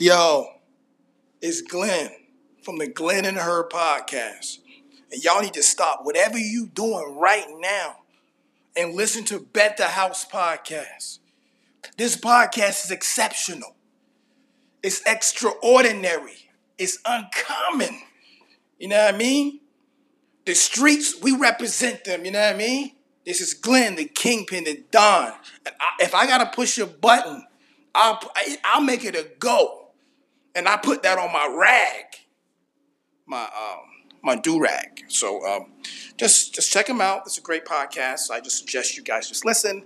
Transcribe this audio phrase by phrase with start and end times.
[0.00, 0.46] Yo,
[1.42, 2.10] it's Glenn
[2.62, 4.58] from the Glenn and Her podcast.
[5.10, 7.96] And y'all need to stop whatever you doing right now
[8.76, 11.18] and listen to Bet the House podcast.
[11.96, 13.74] This podcast is exceptional.
[14.84, 16.48] It's extraordinary.
[16.78, 18.00] It's uncommon.
[18.78, 19.58] You know what I mean?
[20.46, 22.24] The streets, we represent them.
[22.24, 22.92] You know what I mean?
[23.26, 25.32] This is Glenn, the kingpin, the Don.
[25.66, 27.44] And I, if I gotta push a button,
[27.94, 28.20] I'll
[28.64, 29.87] I'll make it a go,
[30.58, 32.04] and I put that on my rag,
[33.26, 33.88] my um
[34.22, 35.04] my do rag.
[35.08, 35.66] So um,
[36.16, 37.22] just just check them out.
[37.26, 38.30] It's a great podcast.
[38.30, 39.84] I just suggest you guys just listen,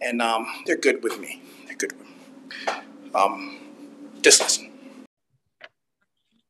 [0.00, 1.42] and um, they're good with me.
[1.66, 2.14] They're good with me.
[3.14, 3.58] Um,
[4.22, 4.72] just listen.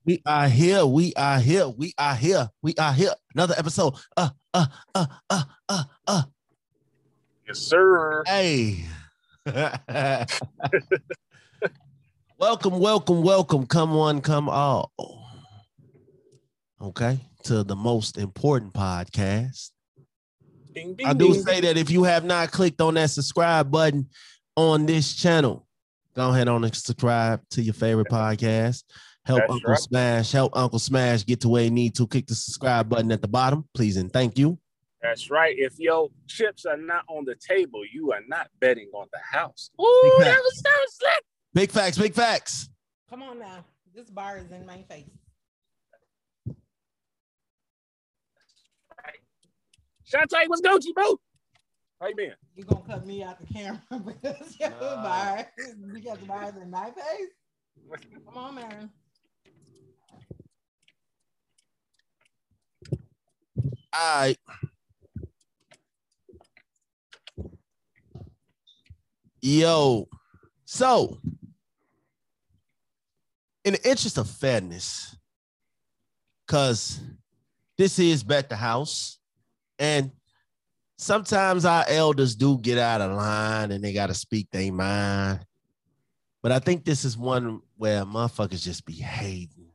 [0.04, 0.86] We are here.
[0.86, 1.68] We are here.
[1.68, 2.50] We are here.
[2.62, 3.14] We are here.
[3.34, 3.94] Another episode.
[4.16, 6.22] Uh, uh, uh, uh, uh, uh.
[7.48, 8.22] Yes, sir.
[8.26, 8.84] Hey.
[12.38, 13.66] welcome, welcome, welcome.
[13.66, 14.92] Come on, come all.
[16.80, 17.18] Okay.
[17.44, 19.70] To the most important podcast.
[20.74, 21.42] Ding, ding, I do ding.
[21.42, 24.08] say that if you have not clicked on that subscribe button
[24.56, 25.66] on this channel,
[26.14, 28.82] go ahead on and subscribe to your favorite podcast.
[29.24, 29.80] Help That's Uncle right.
[29.80, 32.06] Smash, help Uncle Smash get to where he need to.
[32.06, 34.58] Click the subscribe button at the bottom, please and thank you.
[35.02, 35.54] That's right.
[35.56, 39.70] If your chips are not on the table, you are not betting on the house.
[39.80, 41.24] Ooh, Big that was that was slick.
[41.56, 42.68] Big facts, big facts.
[43.08, 43.64] Come on now.
[43.94, 45.06] This bar is in my face.
[50.06, 51.18] Shantae, what's Gucci, boo?
[51.98, 52.32] How you been?
[52.56, 55.02] You gonna cut me out the camera because your Nah.
[55.02, 58.10] bar because the bar is in my face.
[58.26, 58.90] Come on, man.
[63.94, 64.38] All right.
[69.40, 70.06] Yo,
[70.66, 71.18] so
[73.66, 75.16] in the interest of fairness,
[76.46, 77.00] because
[77.76, 79.18] this is Bet the House,
[79.76, 80.12] and
[80.96, 85.44] sometimes our elders do get out of line and they got to speak their mind.
[86.42, 89.66] But I think this is one where motherfuckers just be hating.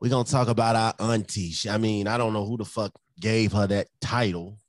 [0.00, 1.52] We're gonna talk about our auntie.
[1.68, 4.60] I mean, I don't know who the fuck gave her that title.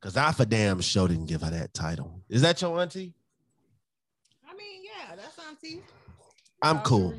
[0.00, 2.22] Cause I for damn sure didn't give her that title.
[2.30, 3.12] Is that your auntie?
[4.48, 5.82] I mean, yeah, that's auntie.
[6.62, 7.14] I'm cool.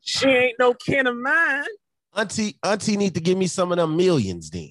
[0.00, 1.64] She ain't no kin of mine.
[2.14, 4.70] Auntie, auntie need to give me some of them millions then.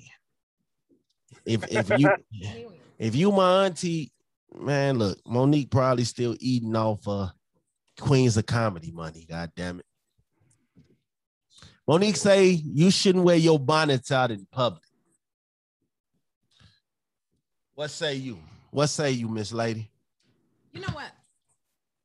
[1.46, 2.10] If if you
[3.00, 4.12] if you my auntie,
[4.54, 7.30] man, look, Mo'Nique probably still eating off uh
[8.00, 9.26] Queens of Comedy money.
[9.28, 9.86] God damn it.
[11.88, 14.84] Mo'Nique say you shouldn't wear your bonnets out in public.
[17.74, 18.38] What say you?
[18.70, 19.90] What say you, Miss Lady?
[20.74, 21.12] You know what?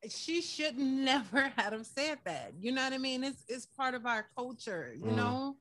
[0.08, 2.52] She should never have said that.
[2.60, 3.24] You know what I mean?
[3.24, 5.16] It's it's part of our culture, you Mm.
[5.16, 5.56] know.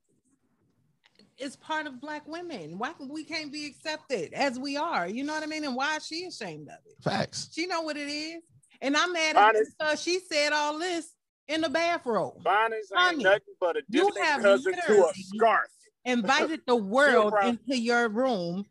[1.38, 2.78] It's part of black women.
[2.78, 5.08] Why can- we can't be accepted as we are?
[5.08, 5.66] You know what I mean?
[5.66, 7.02] And why is she ashamed of it?
[7.04, 7.50] Facts.
[7.52, 8.42] She know what it is.
[8.82, 11.14] And I'm mad at her because she said all this
[11.48, 12.34] in the bathroom.
[12.44, 15.68] Bonnets ain't Honey, nothing but a you distant have cousin to a scarf.
[16.06, 18.66] Invited the world into your room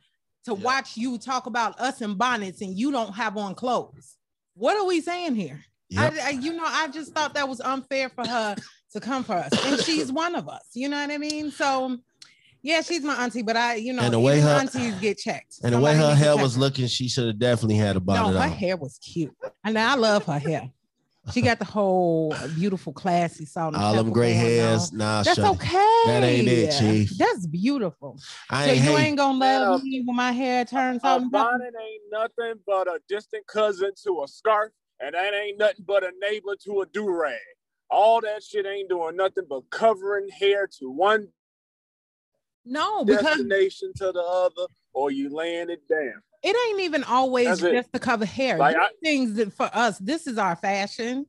[0.45, 0.61] to Yeah.
[0.63, 4.14] watch you talk about us in bonnets and you don't have on clothes.
[4.55, 5.61] What are we saying here?
[5.91, 6.15] Yep.
[6.23, 8.57] I, I, you know, I just thought that was unfair for her
[8.93, 10.69] to come for us, and she's one of us.
[10.75, 11.51] You know what I mean?
[11.51, 11.99] So,
[12.63, 15.57] yeah, she's my auntie, but I, you know, And the way her- aunties get checked.
[15.63, 18.33] And the way her hair was looking, she should have definitely had a no, bonnet
[18.39, 18.51] her on.
[18.51, 20.71] hair was cute, and I love her hair.
[21.33, 23.75] She got the whole uh, beautiful, classy salt.
[23.75, 24.93] and All them pepper gray hairs.
[24.93, 24.99] on.
[24.99, 25.57] Nah, That's shut it.
[25.57, 26.03] okay.
[26.07, 27.17] That ain't it, Chief.
[27.17, 28.19] That's beautiful.
[28.51, 29.05] I So ain't you hate.
[29.07, 32.89] ain't gonna love Man, me when my hair turns A salt bonnet ain't nothing but
[32.89, 36.87] a distant cousin to a scarf, and that ain't nothing but a neighbor to a
[36.87, 37.39] do rag.
[37.91, 41.29] All that shit ain't doing nothing but covering hair to one
[42.67, 46.23] No, because destination to the other, or you laying it down.
[46.45, 47.73] It ain't even always That's it.
[47.73, 48.59] just to cover hair.
[48.59, 51.27] Like, I- things that for us, this is our fashion.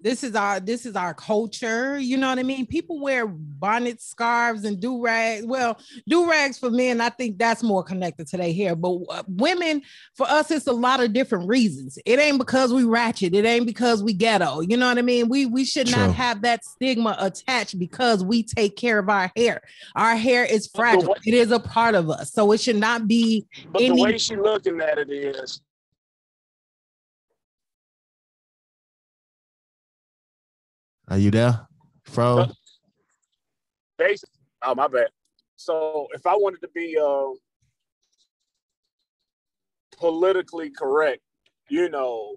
[0.00, 1.98] This is our this is our culture.
[1.98, 2.66] You know what I mean?
[2.66, 5.44] People wear bonnets, scarves, and do rags.
[5.44, 8.76] Well, do rags for men, I think that's more connected to their hair.
[8.76, 9.82] But uh, women,
[10.14, 11.98] for us, it's a lot of different reasons.
[12.06, 13.34] It ain't because we ratchet.
[13.34, 14.60] It ain't because we ghetto.
[14.60, 15.28] You know what I mean?
[15.28, 16.06] We we should True.
[16.06, 19.62] not have that stigma attached because we take care of our hair.
[19.96, 21.08] Our hair is fragile.
[21.10, 24.02] way- It is a part of us, so it should not be But Any- the
[24.02, 25.60] way she looking at it is,
[31.10, 31.66] Are you there?
[32.04, 32.46] Fro?
[33.98, 35.08] basically, oh my bad.
[35.56, 37.30] So if I wanted to be uh,
[39.98, 41.20] politically correct,
[41.68, 42.36] you know,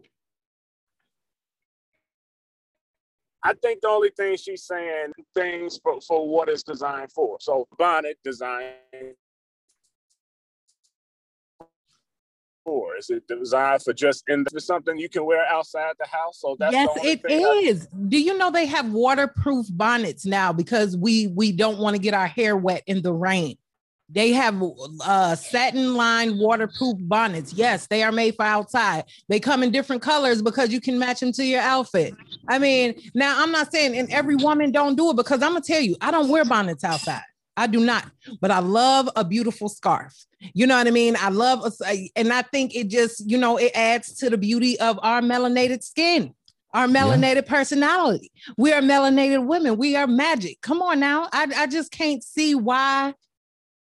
[3.44, 7.38] I think the only thing she's saying things for, for what it's designed for.
[7.40, 8.74] So bonnet design
[12.64, 12.96] for?
[12.98, 16.40] Is it designed for just in the, something you can wear outside the house?
[16.40, 20.98] So that's yes, it thing I- Do you know they have waterproof bonnets now because
[20.98, 23.58] we we don't want to get our hair wet in the rain.
[24.14, 24.62] They have
[25.06, 27.54] uh, satin lined waterproof bonnets.
[27.54, 29.06] Yes, they are made for outside.
[29.30, 32.14] They come in different colors because you can match them to your outfit.
[32.50, 35.62] I mean, now I'm not saying and every woman don't do it because I'm gonna
[35.62, 37.22] tell you, I don't wear bonnets outside.
[37.58, 38.06] I do not,
[38.40, 40.26] but I love a beautiful scarf.
[40.54, 41.16] You know what I mean?
[41.20, 44.80] I love, a, and I think it just, you know, it adds to the beauty
[44.80, 46.34] of our melanated skin,
[46.74, 48.32] our melanated personality.
[48.58, 49.78] We are melanated women.
[49.78, 50.62] We are magic.
[50.62, 51.28] Come on now.
[51.34, 53.14] I, I just can't see why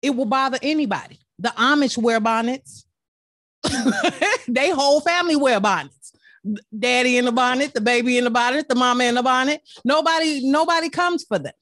[0.02, 1.18] it will bother anybody.
[1.38, 2.86] The Amish wear bonnets.
[4.48, 6.12] they whole family wear bonnets.
[6.76, 9.60] Daddy in the bonnet, the baby in the bonnet, the mama in the bonnet.
[9.84, 11.52] Nobody, nobody comes for them.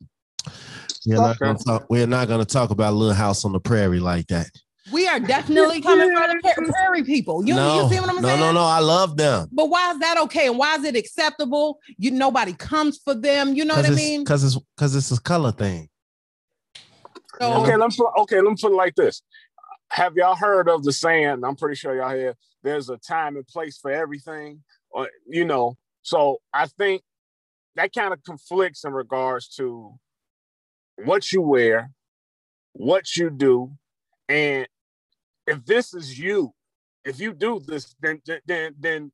[1.07, 4.27] We're not, gonna talk, we're not gonna talk about Little House on the Prairie like
[4.29, 4.51] that.
[4.93, 7.45] We are definitely coming for the prairie people.
[7.45, 8.41] You, no, you see what I'm no, saying?
[8.41, 8.65] no, no.
[8.65, 9.49] I love them.
[9.51, 10.47] But why is that okay?
[10.47, 11.81] And why is it acceptable?
[11.99, 13.55] You nobody comes for them.
[13.55, 14.25] You know what I mean?
[14.25, 15.89] Cause it's cause it's a color thing.
[17.41, 19.23] So, Okay, let me put, okay, let me put it like this.
[19.91, 21.45] Have y'all heard of the saying?
[21.45, 22.35] I'm pretty sure y'all hear.
[22.63, 25.77] There's a time and place for everything, or you know.
[26.03, 27.03] So I think
[27.75, 29.99] that kind of conflicts in regards to
[31.05, 31.91] what you wear,
[32.73, 33.73] what you do,
[34.29, 34.67] and
[35.47, 36.53] if this is you,
[37.05, 39.13] if you do this, then then then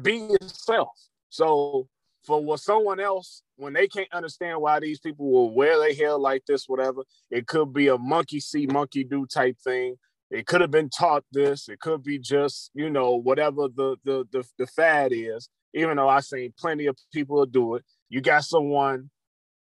[0.00, 0.90] be yourself.
[1.28, 1.88] So
[2.24, 6.16] for what someone else, when they can't understand why these people will wear their hair
[6.16, 9.96] like this, whatever, it could be a monkey see, monkey do type thing.
[10.30, 11.68] It could have been taught this.
[11.68, 15.48] It could be just, you know, whatever the the the, the fad is.
[15.74, 17.84] Even though I've seen plenty of people do it.
[18.08, 19.10] You got someone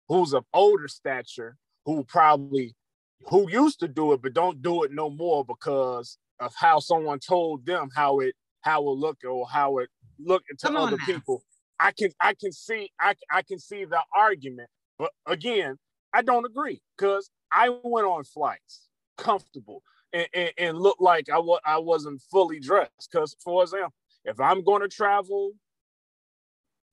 [0.09, 2.75] who's of older stature who probably
[3.29, 7.19] who used to do it but don't do it no more because of how someone
[7.19, 9.89] told them how it how it look or how it
[10.19, 11.43] look to Come other people.
[11.79, 14.69] I can I can see I I can see the argument,
[14.99, 15.77] but again,
[16.13, 18.89] I don't agree because I went on flights
[19.19, 19.83] comfortable
[20.13, 23.09] and, and, and looked like I was I wasn't fully dressed.
[23.11, 23.93] Because for example,
[24.25, 25.53] if I'm going to travel,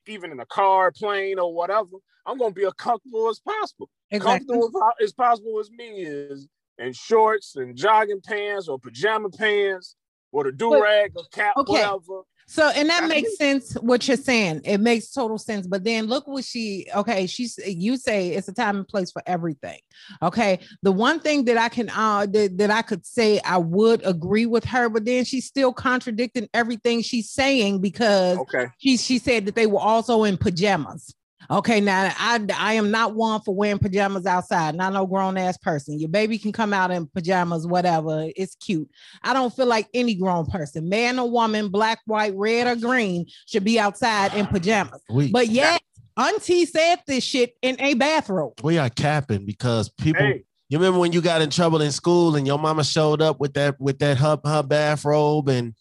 [0.07, 3.89] even in a car, plane, or whatever, I'm going to be as comfortable as possible
[4.11, 4.47] exactly.
[4.55, 6.47] comfortable as, as possible as me is
[6.77, 9.95] in shorts and jogging pants or pajama pants
[10.31, 11.71] or the do rag or cap, okay.
[11.73, 12.21] whatever.
[12.47, 14.61] So, and that makes sense what you're saying.
[14.65, 15.65] It makes total sense.
[15.65, 19.21] But then look what she, okay, she's, you say it's a time and place for
[19.25, 19.79] everything.
[20.21, 20.59] Okay.
[20.81, 24.45] The one thing that I can, uh, that, that I could say I would agree
[24.45, 28.67] with her, but then she's still contradicting everything she's saying because Okay.
[28.77, 31.13] she she said that they were also in pajamas.
[31.49, 34.75] Okay, now I I am not one for wearing pajamas outside.
[34.75, 35.99] Not no grown ass person.
[35.99, 38.29] Your baby can come out in pajamas, whatever.
[38.35, 38.89] It's cute.
[39.23, 43.25] I don't feel like any grown person, man or woman, black, white, red or green,
[43.47, 45.01] should be outside in pajamas.
[45.09, 45.81] We But yet,
[46.17, 48.59] Auntie said this shit in a bathrobe.
[48.63, 50.43] we are capping because people Hey,
[50.73, 53.53] you remember when you got in trouble in school and your mama showed up with
[53.53, 55.75] that with that her, her bathrobe and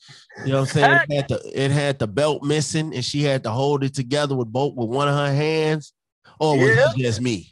[0.44, 3.22] you know what I'm saying it had, the, it had the belt missing and she
[3.22, 5.94] had to hold it together with both with one of her hands
[6.38, 6.90] or was Yeah.
[6.90, 7.50] it just me?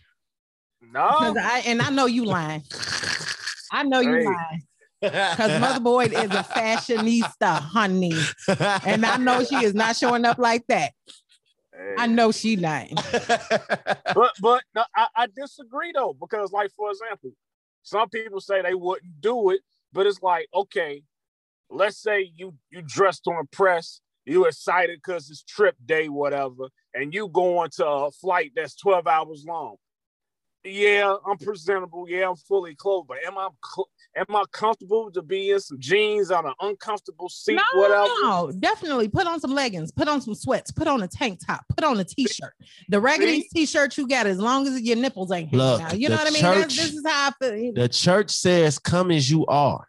[0.92, 1.35] No.
[1.40, 2.62] I and I know you lying.
[3.73, 4.25] I know you Hey.
[4.26, 4.62] lying.
[5.00, 8.20] Because Mother Boyd is a fashionista, honey.
[8.85, 10.92] And I know she is not showing up like that.
[11.99, 12.94] I know she lying.
[13.12, 17.32] but but no, I, I disagree though because like for example,
[17.82, 19.60] some people say they wouldn't do it,
[19.92, 21.02] but it's like okay,
[21.70, 27.14] let's say you you dressed to impress, you excited because it's trip day, whatever, and
[27.14, 29.76] you going to a flight that's twelve hours long.
[30.62, 32.07] Yeah, I'm presentable.
[32.09, 35.79] Yeah, I'm fully clothed, but am I cl- am I comfortable to be in some
[35.81, 38.05] jeans on an uncomfortable seat, No, whatever?
[38.23, 41.62] no, definitely put on some leggings, put on some sweats, put on a tank top,
[41.75, 42.52] put on a t-shirt.
[42.90, 45.99] The raggedy t-shirt you got, as long as your nipples ain't hanging Look, out.
[45.99, 46.43] You the know what I mean?
[46.43, 47.73] That's, church- this is how I feel.
[47.73, 49.87] the church says come as you are.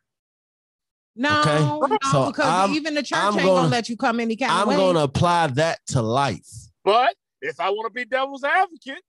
[1.18, 1.60] No, okay.
[1.60, 4.38] no, So because I'm- even the church I'm ain't gonna- gonna let you come any
[4.38, 4.76] kind I'm of way.
[4.78, 6.48] gonna apply that to life.
[6.86, 9.04] But if I want to be devil's advocate,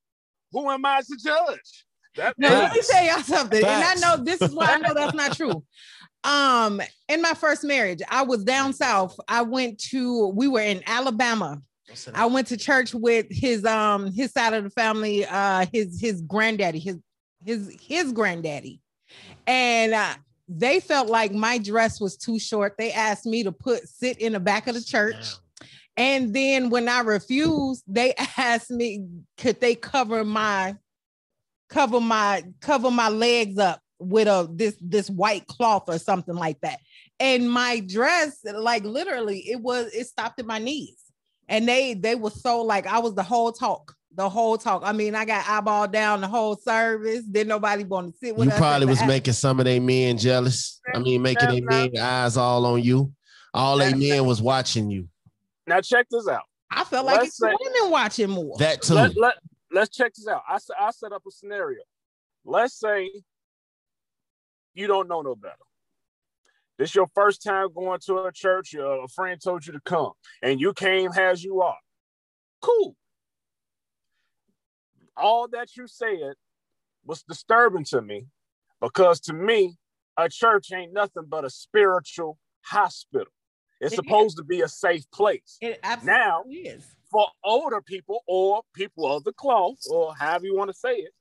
[0.52, 1.86] who am I to judge?
[2.16, 4.02] That, Now, let me tell y'all something, Facts.
[4.02, 5.64] and I know this is why I know that's not true.
[6.24, 9.18] Um, in my first marriage, I was down south.
[9.26, 11.60] I went to, we were in Alabama.
[12.14, 16.20] I went to church with his um his side of the family, uh his his
[16.20, 16.98] granddaddy, his
[17.44, 18.80] his his granddaddy.
[19.48, 20.14] And uh,
[20.48, 22.74] they felt like my dress was too short.
[22.78, 25.34] They asked me to put sit in the back of the church
[25.96, 29.06] And then when I refused, they asked me,
[29.36, 30.76] could they cover my
[31.68, 36.60] cover my cover my legs up with a this this white cloth or something like
[36.60, 36.80] that.
[37.20, 40.96] And my dress, like literally, it was it stopped at my knees.
[41.48, 44.82] And they they were so like I was the whole talk, the whole talk.
[44.84, 47.24] I mean, I got eyeball down the whole service.
[47.24, 50.80] Didn't nobody want to sit with You probably was making some of they men jealous.
[50.94, 53.12] I mean, making their men eyes all on you.
[53.54, 55.08] All they men was watching you.
[55.66, 56.42] Now check this out.
[56.70, 58.56] I felt like Let's it's say- women watching more.
[58.58, 58.94] That too.
[58.94, 59.34] Let, let,
[59.70, 60.42] let's check this out.
[60.48, 61.82] I, I set up a scenario.
[62.44, 63.10] Let's say
[64.74, 65.54] you don't know no better.
[66.78, 68.72] This is your first time going to a church.
[68.72, 71.76] Your a friend told you to come, and you came as you are.
[72.60, 72.96] Cool.
[75.16, 76.34] All that you said
[77.04, 78.26] was disturbing to me
[78.80, 79.76] because to me,
[80.16, 83.32] a church ain't nothing but a spiritual hospital.
[83.82, 83.96] It's It is.
[83.96, 86.44] supposed to be a safe place It absolutely Now-
[86.76, 86.84] is.
[87.10, 91.12] for older people or people of the cloth or however you want to say it,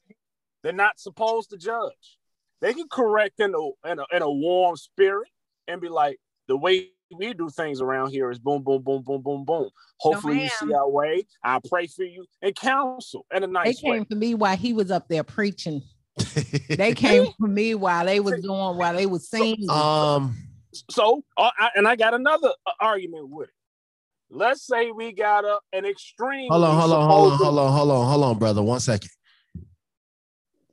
[0.63, 2.17] they're not supposed to judge.
[2.61, 5.29] They can correct in a, in a in a warm spirit
[5.67, 9.21] and be like, the way we do things around here is boom, boom, boom, boom,
[9.21, 9.69] boom, boom.
[9.99, 11.25] Hopefully you see our way.
[11.43, 13.71] I pray for you and counsel in a nice way.
[13.73, 14.05] They came way.
[14.09, 15.81] for me while he was up there preaching.
[16.69, 19.69] They came for me while they was doing while they was singing.
[19.69, 20.35] um,
[20.89, 23.55] So, uh, I, and I got another uh, argument with it.
[24.29, 26.49] Let's say we got a, an extreme.
[26.49, 28.63] hold on, hold on, hold on, hold on, hold on, hold on, brother.
[28.63, 29.09] One second.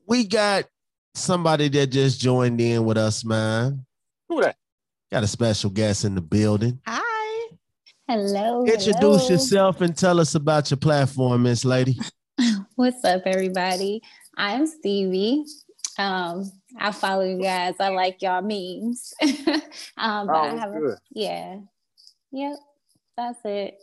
[0.07, 0.65] We got
[1.15, 3.85] somebody that just joined in with us, man.
[4.29, 4.57] Who that?
[5.11, 6.81] Got a special guest in the building.
[6.87, 7.49] Hi.
[8.07, 8.65] Hello.
[8.65, 9.29] Introduce hello.
[9.29, 11.99] yourself and tell us about your platform, Miss Lady.
[12.77, 14.03] What's up, everybody?
[14.37, 15.45] I'm Stevie.
[15.99, 17.75] Um, I follow you guys.
[17.81, 19.15] I like y'all memes.
[19.97, 20.99] um, but Oh, I that's have a, good.
[21.13, 21.57] yeah.
[22.33, 22.57] Yep.
[23.17, 23.79] That's it.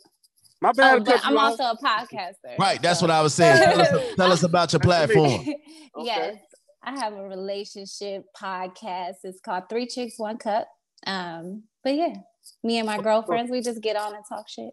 [0.61, 0.99] My bad.
[0.99, 2.57] Oh, but I'm also a podcaster.
[2.59, 3.57] Right, that's so- what I was saying.
[3.61, 5.55] Tell us, tell us about your Nice to meet you.
[5.55, 5.55] platform.
[6.05, 6.37] yes.
[6.83, 9.15] I have a relationship podcast.
[9.23, 10.67] It's called Three Chix, One Cup.
[11.07, 12.13] Um, but yeah,
[12.63, 14.71] me and my girlfriends, we just get on and talk shit.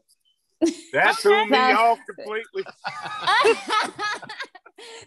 [0.93, 2.65] That threw me That's- off completely.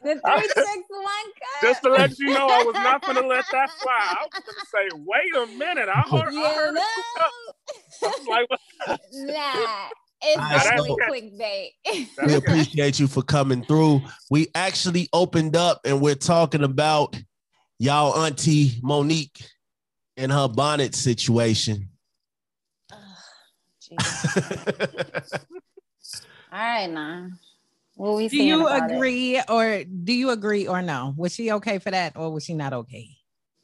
[0.03, 1.61] The three chix, one cup.
[1.61, 4.15] Just to let you know, I was not going to let that fly.
[4.19, 5.89] I was going to say, wait a minute.
[5.89, 6.81] I heard, I you heard know?
[6.81, 8.59] I was like, what?
[9.11, 9.87] Nah,
[10.21, 11.33] it's Nah, that's definitely good.
[11.39, 12.25] clickbait.
[12.25, 14.01] We appreciate you for coming through.
[14.29, 17.15] We actually opened up and we're talking about
[17.79, 19.47] y'all auntie Mo'Nique
[20.17, 21.89] and her bonnet situation.
[22.91, 22.97] Ugh,
[23.81, 25.39] jeez.
[26.51, 27.29] All right, now.
[27.95, 28.95] What we Do you about it?
[28.95, 31.13] agree or do you agree or no?
[31.17, 33.09] Was she okay for that or was she not okay?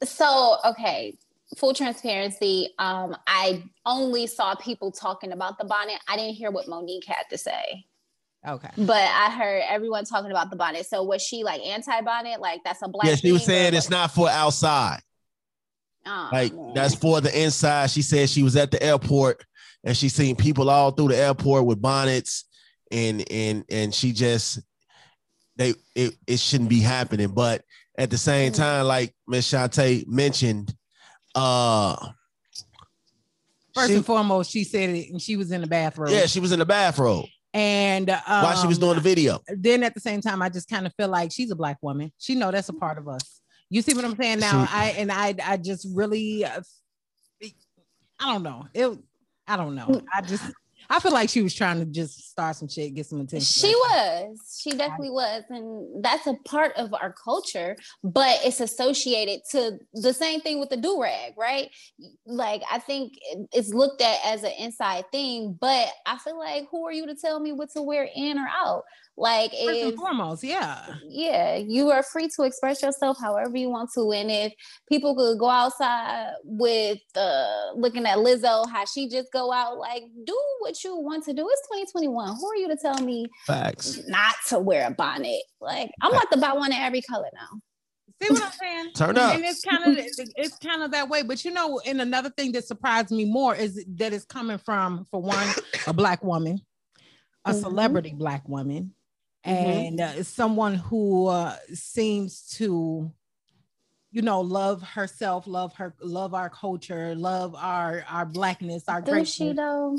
[0.04, 1.16] So, okay,
[1.58, 2.70] full transparency.
[2.78, 5.98] Um, I only saw people talking about the bonnet.
[6.08, 7.84] I didn't hear what Mo'Nique had to say,
[8.48, 8.70] Okay.
[8.78, 10.86] but I heard everyone talking about the bonnet.
[10.86, 12.40] So, was she like anti-bonnet?
[12.40, 13.06] Like that's a black?
[13.06, 15.00] yeah, she was saying it's not for outside.
[16.06, 16.72] Oh, Like man.
[16.74, 17.90] that's for the inside.
[17.90, 19.44] She said she was at the airport
[19.84, 22.44] and she seen people all through the airport with bonnets
[22.92, 24.60] and and and she just
[25.56, 27.28] they it, it shouldn't be happening.
[27.28, 27.62] But
[27.98, 28.56] at the same Mm.
[28.56, 30.74] time, like Miss Shantae mentioned,
[31.34, 31.96] uh
[33.74, 36.10] First she- and foremost, she said it and she was in the bathroom.
[36.12, 39.40] yeah, she was in the bathrobe And um, while she was doing the video.
[39.48, 42.12] then at the same time, I just kind of feel like she's a black woman.
[42.18, 43.40] She know that's a part of us.
[43.70, 44.66] You see what I'm saying now?
[44.66, 46.60] She- I and I I just really uh,
[48.20, 48.66] I don't know.
[48.74, 48.98] It
[49.48, 50.02] I don't know.
[50.12, 50.44] I just
[50.92, 53.40] I feel like she was trying to just start some shit, get some attention.
[53.40, 54.60] She was.
[54.62, 55.42] She definitely was.
[55.48, 60.68] And that's a part of our culture, but it's associated to the same thing with
[60.68, 61.70] the do rag, right?
[62.26, 63.14] Like, I think
[63.52, 67.14] it's looked at as an inside thing, but I feel like, who are you to
[67.14, 68.82] tell me what to wear in or out?
[69.16, 70.86] Like, First and foremost, yeah.
[71.06, 74.10] yeah, you are free to express yourself however you want to.
[74.12, 74.54] And if
[74.88, 80.04] people could go outside with uh looking at Lizzo, how she just go out, like
[80.24, 81.46] do what you want to do.
[81.48, 82.36] It's 2021.
[82.36, 84.00] Who are you to tell me Facts.
[84.08, 85.42] not to wear a bonnet?
[85.60, 87.60] Like I'm about to buy one in every color now.
[88.22, 88.90] See what I'm saying?
[88.96, 89.34] Turn up.
[89.34, 90.04] And it's kind of
[90.36, 91.22] it's kind of that way.
[91.22, 95.06] But you know, and another thing that surprised me more is that it's coming from,
[95.10, 95.46] for one,
[95.86, 96.60] a black woman,
[97.44, 97.60] a Mhm.
[97.60, 98.94] celebrity black woman,
[99.46, 99.86] Mhm.
[99.88, 103.10] and uh, someone who uh, seems to,
[104.12, 109.24] you know, love herself, love her, love our culture, love our our blackness, our Do
[109.24, 109.98] she though?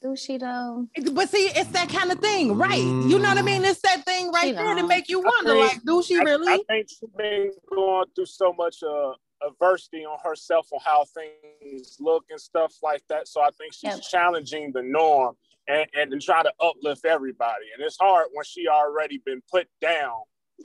[0.00, 0.86] Do she though?
[1.12, 2.78] But see, it's that kind of thing, right?
[2.78, 3.64] You know what I mean?
[3.64, 4.88] It's that thing right She there to don't.
[4.88, 6.52] make you wonder, think- like, do she I, really?
[6.52, 11.96] I think she's been going through so much uh, adversity on herself on how things
[11.98, 13.26] look and stuff like that.
[13.26, 14.02] So I think she's Yep.
[14.02, 15.36] challenging the norm
[15.68, 17.66] and, and, and try to uplift everybody.
[17.76, 20.14] And it's hard when she already been put down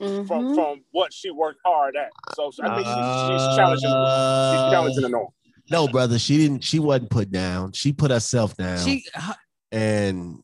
[0.00, 0.26] Mhm.
[0.26, 2.10] from from what she worked hard at.
[2.34, 2.94] So I think she's,
[3.46, 3.88] she's challenging.
[3.90, 5.28] She's challenging the norm.
[5.70, 6.64] No, brother, she didn't.
[6.64, 7.70] She wasn't put down.
[7.72, 9.04] She put herself down, She
[9.70, 10.42] and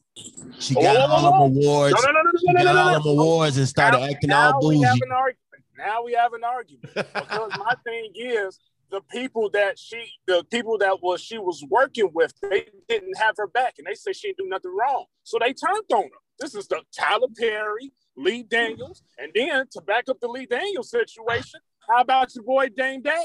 [0.59, 1.63] she got whoa, whoa, all them whoa.
[1.63, 1.95] awards.
[2.05, 3.23] No, no, no, no, She no, no, got no, all no, them no.
[3.23, 5.37] awards and started Now- acting now all we have an argument.
[5.77, 8.59] Now we have an argument because my thing is
[8.91, 13.35] the people that she, the people that was she was working with, they didn't have
[13.37, 16.09] her back, and they said she didn't do nothing wrong, so they turned on her.
[16.39, 20.91] This is the Tyler Perry, Lee Daniels, and then to back up the Lee Daniels
[20.91, 23.17] situation, how about your boy Dame Dash?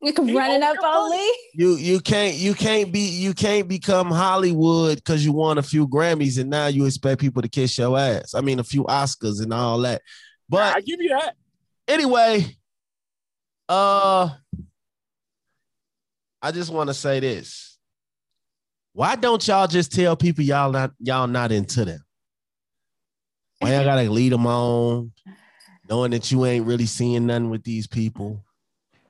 [0.00, 1.10] You can He run it up your on.
[1.10, 1.38] Lee.
[1.54, 5.86] You you can't you can't be you can't become Hollywood because you won a few
[5.86, 8.34] Grammys and now you expect people to kiss your ass.
[8.34, 10.02] I mean a few Oscars and all that.
[10.48, 11.34] But I give you that.
[11.86, 12.46] anyway,
[13.68, 14.30] uh
[16.44, 17.78] I just want to say this.
[18.92, 22.04] Why don't y'all just tell people y'all not y'all not into them?
[23.60, 25.10] Why y'all gotta lead them on,
[25.88, 28.44] knowing that you ain't really seeing nothing with these people?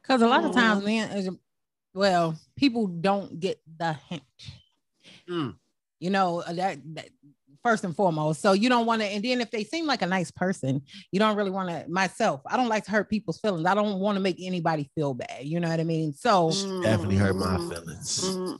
[0.00, 0.86] Because a lot of times, Mhm.
[0.86, 1.38] man,
[1.92, 4.22] well, people don't get the hint.
[5.28, 5.56] Mm.
[5.98, 7.08] You know that, that
[7.64, 8.40] first and foremost.
[8.42, 9.08] So you don't want to.
[9.08, 11.84] And then if they seem like a nice person, you don't really want to.
[11.88, 13.66] Myself, I don't like to hurt people's feelings.
[13.66, 15.40] I don't want to make anybody feel bad.
[15.42, 16.12] You know what I mean?
[16.12, 16.50] So
[16.82, 17.68] Definitely hurt my Mm.
[17.72, 18.20] feelings.
[18.20, 18.58] Mm.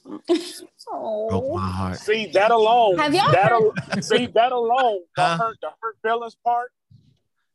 [1.28, 1.56] Broke Oh.
[1.56, 1.98] my heart.
[1.98, 2.98] See that alone.
[2.98, 5.36] Have y'all that al- see that alone, the Huh?
[5.38, 6.70] hurt, the hurt feelings part,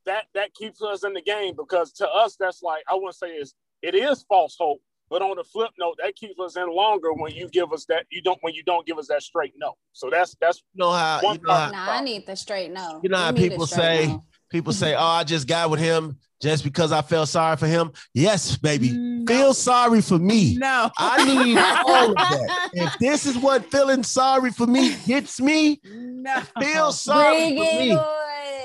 [0.06, 3.30] that that keeps us in the game because to us that's like I wouldn't say
[3.32, 7.14] it's it is false hope, but on the flip note, that keeps us in longer
[7.14, 9.74] when you give us that you don't when you don't give us that straight no.
[9.94, 12.72] So that's that's You know how One you know how, Nah, I need the straight
[12.72, 13.00] no.
[13.04, 14.24] You know how need people say- no.
[14.52, 17.92] people say, "Oh, I just got with him just because I felt sorry for him."
[18.14, 19.26] Yes, baby, No.
[19.28, 20.56] feel sorry for me.
[20.58, 22.70] no, I need all of that.
[22.74, 26.42] If this is what feeling sorry for me gets me, no.
[26.60, 27.98] feel sorry Bring for me.
[27.98, 28.16] Oh,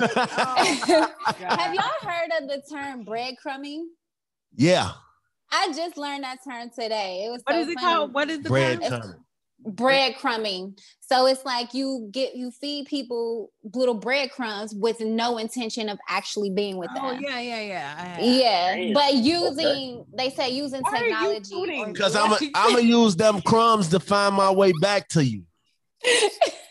[1.38, 3.82] Have y'all heard of the term breadcrumbing?
[4.56, 4.90] Yeah,
[5.54, 7.24] I just learned that term today.
[7.26, 7.94] It was What so is it funny.
[7.94, 8.14] called?
[8.14, 9.00] What is the bread term?
[9.00, 9.14] coming.
[9.64, 10.78] breadcrumbing.
[11.00, 16.50] So it's like you get you feed people little breadcrumbs with no intention of actually
[16.50, 17.04] being with oh, them.
[17.04, 17.94] Oh yeah, yeah, yeah.
[17.96, 18.20] I have.
[18.20, 21.84] Yeah, but using they say using Why technology.
[21.92, 25.44] Because I'm I'm gonna use them crumbs to find my way back to you.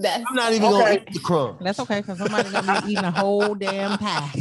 [0.00, 1.58] That's I'm not even gonna eat the crumbs.
[1.60, 4.32] That's okay, because somebody's gonna be eating a whole damn pie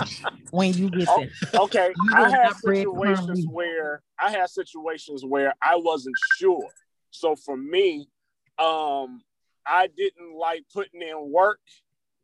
[0.52, 1.17] when you get Oh.
[1.17, 1.62] there.
[1.62, 1.93] okay.
[2.04, 6.70] You I don't had bread situations where I had situations where I wasn't sure.
[7.12, 8.08] So for me,
[8.60, 9.22] um,
[9.65, 11.60] I didn't like putting in work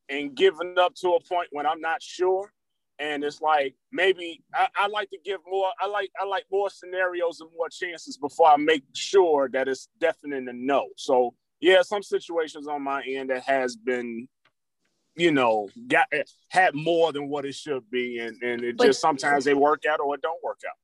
[0.10, 2.54] and giving up to a point when I'm not sure.
[3.00, 5.72] And it's like maybe I, I like to give more.
[5.82, 9.88] I like I like more scenarios and more chances before I make sure that it's
[10.00, 10.90] definite and no.
[10.98, 14.28] So yeah, some situations on my end that has been,
[15.16, 16.08] you know, got
[16.50, 19.86] had more than what it should be, and and it But- just sometimes they work
[19.86, 20.76] out or it don't work out.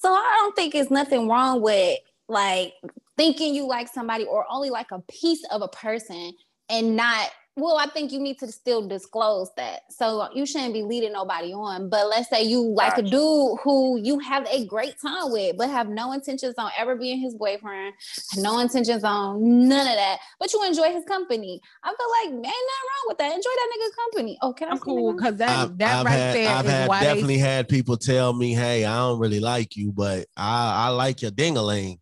[0.00, 2.74] So I don't think it's nothing wrong with like
[3.16, 6.32] thinking you like somebody or only like a piece of a person
[6.68, 9.92] and not well, I think you need to still disclose that.
[9.92, 11.88] So you shouldn't be leading nobody on.
[11.88, 15.68] But let's say you like a dude who you have a great time with, but
[15.68, 17.94] have no intentions on ever being his boyfriend,
[18.36, 20.18] no intentions on none of that.
[20.38, 21.60] But you enjoy his company.
[21.82, 23.34] I feel like ain't nothing wrong with that.
[23.34, 24.38] Enjoy that nigga company.
[24.42, 26.70] Oh, can I I'm cool because that I've, that I've right had, there I've is
[26.70, 30.26] had why definitely they had people tell me, "Hey, I don't really like you, but
[30.36, 31.98] I I like your dingaling."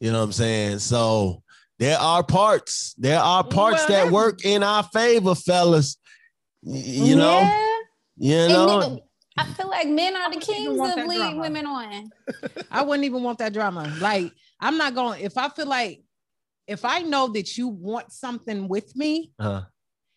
[0.00, 0.78] You know what I'm saying?
[0.78, 1.42] So
[1.80, 5.96] there are parts, there are parts Well, that that's- work in our favor, fellas.
[6.62, 6.76] Y-
[7.08, 7.66] You know, Yeah.
[8.18, 8.66] you And know.
[8.80, 9.00] nigga,
[9.38, 12.10] I feel like men are the kings of leading women on.
[12.70, 13.92] I wouldn't even want that drama.
[14.00, 15.22] Like I'm not going.
[15.22, 16.04] If I feel like
[16.66, 19.62] if I know that you want something with me Uh,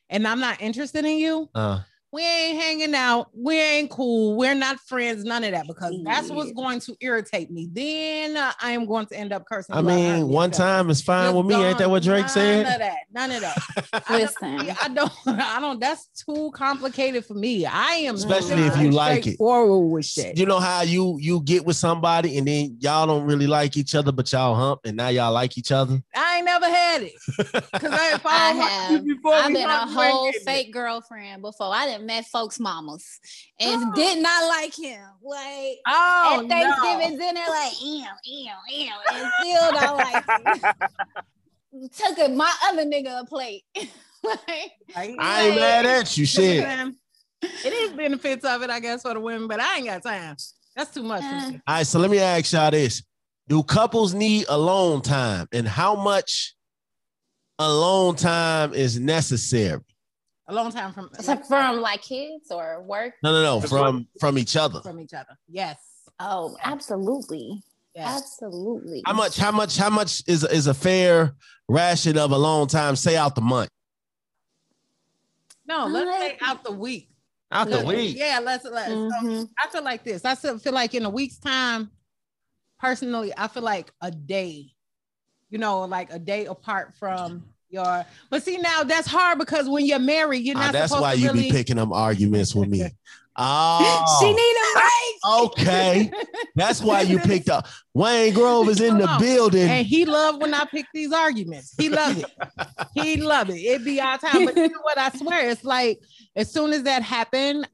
[0.09, 1.79] and I'm not interested in you, uh,
[2.13, 3.31] we ain't hanging out.
[3.33, 4.37] We ain't cool.
[4.37, 5.23] We're not friends.
[5.23, 7.67] None of that because that's what's going to irritate me.
[7.71, 9.73] Then uh, I am going to end up cursing.
[9.73, 11.55] I mean, one time is fine Just with me.
[11.55, 12.63] Ain't that what Drake None said?
[12.63, 12.97] None of that.
[13.11, 13.57] None of that.
[13.93, 14.77] I don't, Listen.
[14.79, 15.13] I don't.
[15.39, 15.79] I don't.
[15.79, 17.65] That's too complicated for me.
[17.65, 19.21] I am Especially if you like it.
[19.23, 20.37] straightforward with shit.
[20.37, 23.95] You know how you you get with somebody and then y'all don't really like each
[23.95, 25.99] other, but y'all hump and now y'all like each other.
[26.15, 28.91] I ain't never had it because I, if I I, liked have.
[29.07, 30.45] you before I've been a humped, you ain't whole getting it.
[30.45, 31.73] fake girlfriend before.
[31.73, 33.19] I didn't met folks' mamas
[33.59, 33.91] and Oh.
[33.95, 35.05] did not like him.
[35.21, 41.89] Like Oh, at Thanksgiving dinner, like ew, ew, ew, and still don't like him.
[41.97, 43.63] Took a, my other nigga a plate.
[44.23, 45.05] like, I
[45.47, 46.67] ain't mad at you, shit.
[47.43, 50.37] It is benefits of it, I guess, for the women, but I ain't got time.
[50.77, 51.23] That's too much.
[51.23, 51.61] Uh, me.
[51.67, 53.03] All right, so let me ask y'all this:
[53.49, 56.55] Do couples need alone time, and how much
[57.59, 59.81] alone time is necessary.
[60.47, 63.13] A long time from So from like kids or work.
[63.23, 64.81] No, no, no, from from each other.
[64.81, 65.37] from each other.
[65.47, 65.77] Yes.
[66.19, 67.61] Oh, absolutely.
[67.95, 68.21] Yes.
[68.21, 69.03] Absolutely.
[69.05, 69.37] How much?
[69.37, 69.77] How much?
[69.77, 71.35] How much is is a fair
[71.69, 72.95] ration of a long time?
[72.95, 73.69] Say out the month,
[75.65, 77.09] No, let's say out the week.
[77.51, 78.17] out the week.
[78.17, 79.49] Yeah, let's let's so Mhm.
[79.63, 80.25] I feel like this.
[80.25, 81.91] I still feel like in a week's time,
[82.79, 84.73] personally, I feel like a day,
[85.49, 88.05] you know, like a day apart from your.
[88.29, 90.73] But see, now that's hard because when you're married, you're Ah, not.
[90.73, 91.41] that's supposed why to you really...
[91.43, 92.85] be picking them arguments with me.
[93.35, 95.43] Oh, She need a break.
[95.51, 96.11] okay.
[96.55, 97.67] That's why you picked up.
[97.95, 99.19] Wayne Grove is in the on.
[99.19, 99.67] building.
[99.67, 101.73] And he loved when I pick these arguments.
[101.77, 102.31] He loved it.
[102.93, 103.59] he loved it.
[103.59, 104.45] It be our time.
[104.45, 104.97] But you know what?
[104.99, 105.99] I swear, it's like
[106.35, 107.67] as soon as that happened,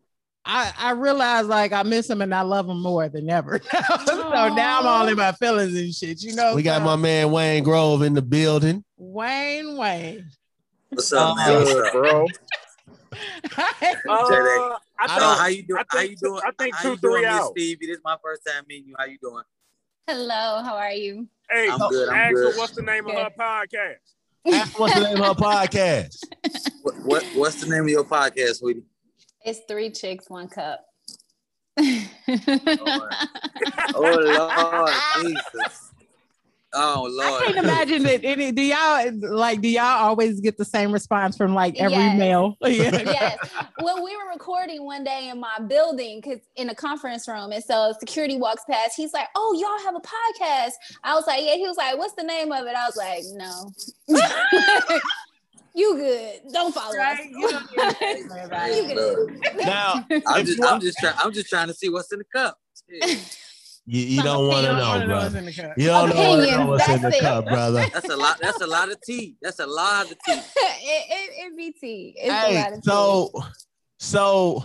[0.45, 3.59] I, I realized like I miss him and I love him more than ever.
[4.05, 6.23] so now I'm all in my feelings and shit.
[6.23, 8.83] You know, We got my man Wayne Grove in the building.
[8.97, 10.29] Wayne Wayne.
[10.89, 11.55] What's up, man?
[11.63, 11.93] What's up?
[11.93, 12.25] bro.
[13.11, 13.95] J-Day.
[14.07, 15.79] Uh, I I think, Uh, how you doing?
[15.79, 16.41] I How you doing?
[16.45, 17.51] I think how two, you doing, three out.
[17.51, 17.85] Stevie?
[17.87, 18.95] This is my first time meeting you.
[18.97, 19.43] How you doing?
[20.07, 21.27] Hello, how are you?
[21.51, 22.57] hey, I'm good, I'm ask good.
[22.57, 24.53] what's the name of her podcast.
[24.53, 26.23] Ask What's the name of her podcast?
[26.81, 28.83] What, what What's the name of your podcast, sweetie?
[29.45, 30.85] It's three chix, one cup.
[31.77, 31.85] Oh
[32.75, 33.13] Lord,
[33.95, 35.91] oh, Jesus.
[36.73, 37.43] Oh Lord.
[37.43, 41.35] I can't imagine that any do y'all like do y'all always get the same response
[41.37, 42.17] from like every Yes.
[42.17, 42.57] male?
[42.67, 43.01] Yeah.
[43.01, 43.37] yes.
[43.81, 47.63] Well, we were recording one day in my building because in a conference room, and
[47.63, 48.93] so security walks past.
[48.95, 50.73] He's like, "Oh, y'all have a podcast?"
[51.03, 53.23] I was like, "Yeah." He was like, "What's the name of it?" I was like,
[53.33, 53.71] "No."
[55.75, 56.41] you good?
[56.53, 57.25] Don't follow Right?
[57.29, 59.55] You don't need to say about you good?
[59.57, 62.57] Now, I'm just I'm just trying I'm just trying to see what's in the cup.
[62.89, 63.37] Shit.
[63.85, 65.39] you, you don't want to You don't wanna know, know what's bro.
[65.39, 65.77] in the cup.
[65.77, 67.85] You don't know what- know what's in the cup, brother.
[67.93, 68.39] That's a lot.
[68.41, 69.35] That's a lot of tea.
[69.41, 70.31] That's a lot of tea.
[70.33, 72.15] it, it, it be tea.
[72.17, 72.89] It's a Hey, lot of tea.
[72.89, 73.31] so
[73.99, 74.63] so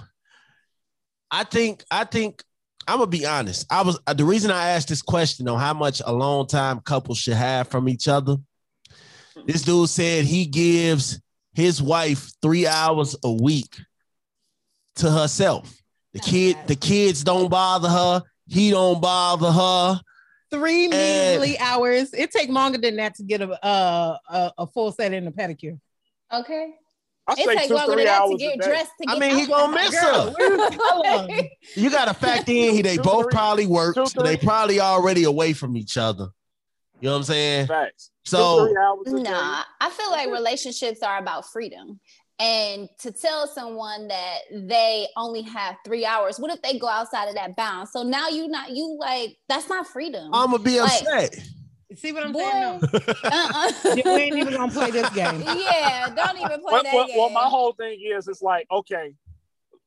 [1.30, 2.42] I think I think
[2.86, 3.66] I'm gonna be honest.
[3.70, 6.80] I was uh, the reason I asked this question on how much a long time
[6.80, 8.36] couple should have from each other.
[9.46, 11.20] This dude said he gives
[11.54, 13.76] his wife three hours a week
[14.96, 15.74] to herself.
[16.12, 18.22] The kid, the kids don't bother her.
[18.46, 20.00] He don't bother her.
[20.50, 20.92] Three And-
[21.42, 22.12] measly hours.
[22.14, 25.32] It take longer than that to get a uh, a, a full set in a
[25.32, 25.78] pedicure.
[26.32, 26.74] okay.
[27.26, 29.18] I It say take two, longer three than that hours to get dressed to I
[29.18, 30.34] get mean, he gonna the miss her.
[30.38, 31.28] Where's the color?
[31.74, 32.74] You got to fact in.
[32.74, 33.94] He, they both probably work.
[33.94, 36.28] So they probably already away from each other.
[37.04, 37.66] You know what I'm saying?
[37.66, 38.12] Facts.
[38.24, 39.30] So two, three hours a day.
[39.30, 42.00] Nah, I feel like relationships are about freedom.
[42.38, 47.28] And to tell someone that they only have three hours, what if they go outside
[47.28, 47.90] of that bound?
[47.90, 50.30] So now you not you like that's not freedom.
[50.32, 51.38] I'm gonna be Like- upset.
[51.94, 52.80] See what I'm Boy, saying?
[52.80, 52.88] No.
[53.24, 53.72] uh-uh.
[54.02, 55.42] we ain't even gonna play this game.
[55.46, 57.18] yeah, don't even play Well, that well, game.
[57.18, 59.14] well, my whole thing is, it's like, okay,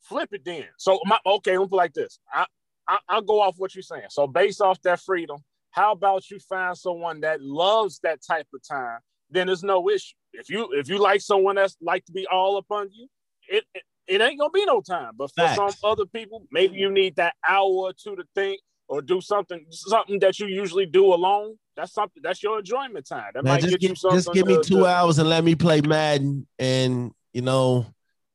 [0.03, 0.65] flip it then.
[0.77, 2.19] So, my okay, we'll put like this.
[2.31, 2.45] I,
[2.87, 4.05] I I'll go off what you're saying.
[4.09, 5.43] So, based off that freedom,
[5.77, 8.97] how about you find someone that loves that type of time?
[9.29, 10.15] Then there's no issue.
[10.33, 13.07] If you if you like someone that's like to be all up on you,
[13.47, 15.11] it, it it ain't gonna be no time.
[15.15, 15.55] But for Facts.
[15.55, 19.65] some other people, maybe you need that hour or two to think or do something
[19.69, 21.55] something that you usually do alone.
[21.75, 23.31] That's something that's your enjoyment time.
[23.35, 24.17] That Man, might just, get you give, something.
[24.17, 27.85] just give me to- two to- hours and let me play Madden, and you know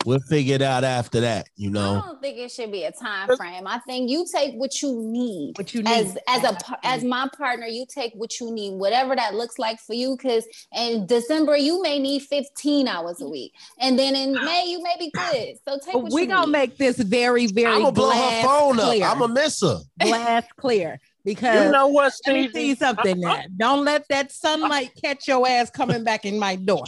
[0.05, 1.49] we'll figure it out after that.
[1.57, 3.67] You know, I don't think it should be a time frame.
[3.67, 5.57] I think you take what you need.
[5.59, 9.15] What you need as as a as my partner, you take what you need, whatever
[9.17, 10.17] that looks like for you.
[10.17, 14.83] Because in December you may need 15 hours a week, and then in May you
[14.83, 15.57] may be good.
[15.69, 16.53] So take what we you gonna need.
[16.53, 19.05] make this very, very I'm gonna blow her phone clear.
[19.05, 19.13] up.
[19.13, 19.79] I'm gonna miss her.
[20.01, 22.53] glass clear because You know what, let me Steve?
[22.53, 23.21] tell you something.
[23.21, 23.43] Now.
[23.57, 26.85] Don't let that sunlight catch your ass coming back in my door.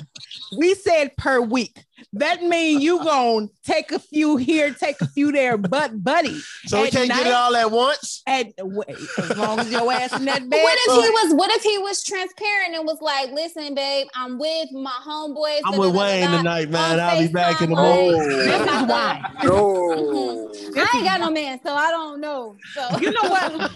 [0.56, 1.84] We said per week.
[2.12, 6.82] That means you gonna take a few here, take a few there, but buddy, So
[6.82, 8.22] we can't get it all at once.
[8.26, 10.60] at as long as your ass in that bed.
[10.64, 11.34] What if he was?
[11.34, 15.60] What if he was transparent and was like, "Listen, babe, I'm with my homeboys.
[15.64, 17.00] I'm with Wayne tonight, man.
[17.00, 18.14] I'll be back in the morning.
[18.14, 19.30] like, This is not why.
[19.44, 20.52] No.
[20.76, 22.56] I ain't got no man, so I don't know.
[22.74, 23.70] So You know what?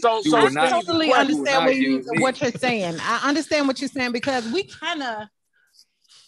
[0.00, 2.96] So, so will I not- Steve, totally understand what, you, what you're saying.
[3.00, 5.28] I understand what you're saying because we kind of,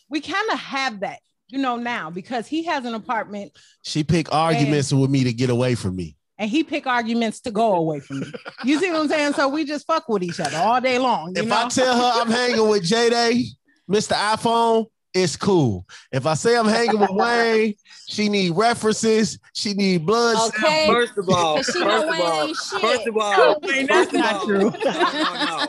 [0.09, 4.33] we kind of have that, you know, now because he has an apartment She pick
[4.33, 6.17] arguments with me to get away from me.
[6.39, 8.33] and he pick arguments to go away from me.
[8.65, 9.33] You see what I'm saying?
[9.35, 11.33] So we just fuck with each other all day long.
[11.35, 11.65] You If know?
[11.65, 13.45] I tell her I'm hanging with J Day,
[13.91, 14.13] Mr.
[14.13, 15.87] iPhone, it's cool.
[16.13, 17.75] If I say I'm hanging with Wayne,
[18.07, 19.39] she need references.
[19.55, 20.37] She need blood.
[20.49, 20.87] Okay.
[20.89, 24.59] First of all, Cause first she know of all, first of all, that's not true.
[24.59, 25.67] no, no, no.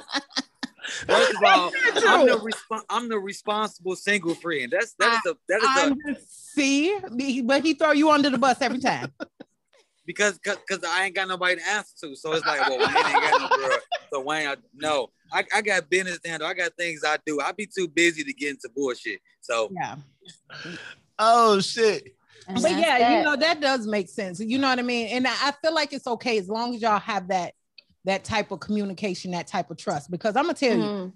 [0.87, 1.71] First of all,
[2.07, 2.51] I'm the true.
[2.51, 4.71] resp- I'm the responsible single friend.
[4.71, 8.29] That's that is a that is a I'm just see, but he throw you under
[8.29, 9.11] the bus every time.
[10.07, 12.15] because because I ain't got nobody to answer to.
[12.15, 13.79] So it's like, well, Wayne ain't got no girl.
[14.11, 16.47] So Wayne, I, no, I, I got business to handle.
[16.47, 17.41] I got things I do.
[17.41, 19.19] I be too busy to get into bullshit.
[19.41, 19.97] So Yeah.
[21.19, 22.15] Oh shit.
[22.47, 23.17] And But yeah, that.
[23.17, 24.39] you know, that does make sense.
[24.39, 25.07] You know what I mean?
[25.07, 27.53] And I I feel like it's okay as long as y'all have that
[28.07, 30.09] that type of communication, that type of trust.
[30.09, 31.13] Because I'm gonna tell you,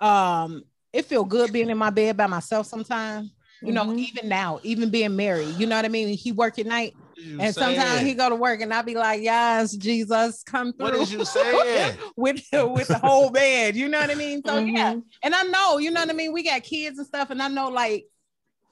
[0.00, 0.06] Mhm.
[0.06, 3.30] um, it feel good being in my bed by myself sometimes.
[3.62, 3.98] You know, Mhm.
[3.98, 6.08] even now, even being married, you know what I mean?
[6.08, 8.06] He work at night, You and sometimes saying?
[8.06, 11.24] he go to work, and I be like, "Yes, Jesus, come through." What is you
[11.24, 11.98] saying?
[12.16, 14.42] with with the whole bed, you know what I mean?
[14.44, 15.02] So yeah, Mhm.
[15.22, 16.32] and I know, you know what I mean.
[16.32, 18.06] We got kids and stuff, and I know, like,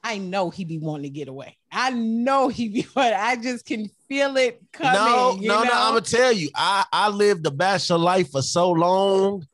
[0.03, 1.57] I know he be wanting to get away.
[1.71, 4.93] I know he be, but I just can feel it coming.
[4.93, 5.63] no, you no, know?
[5.63, 5.71] no.
[5.73, 9.45] I'm gonna tell you, I I lived the bachelor life for so long.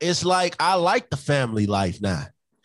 [0.00, 2.24] It's like I like the family life now.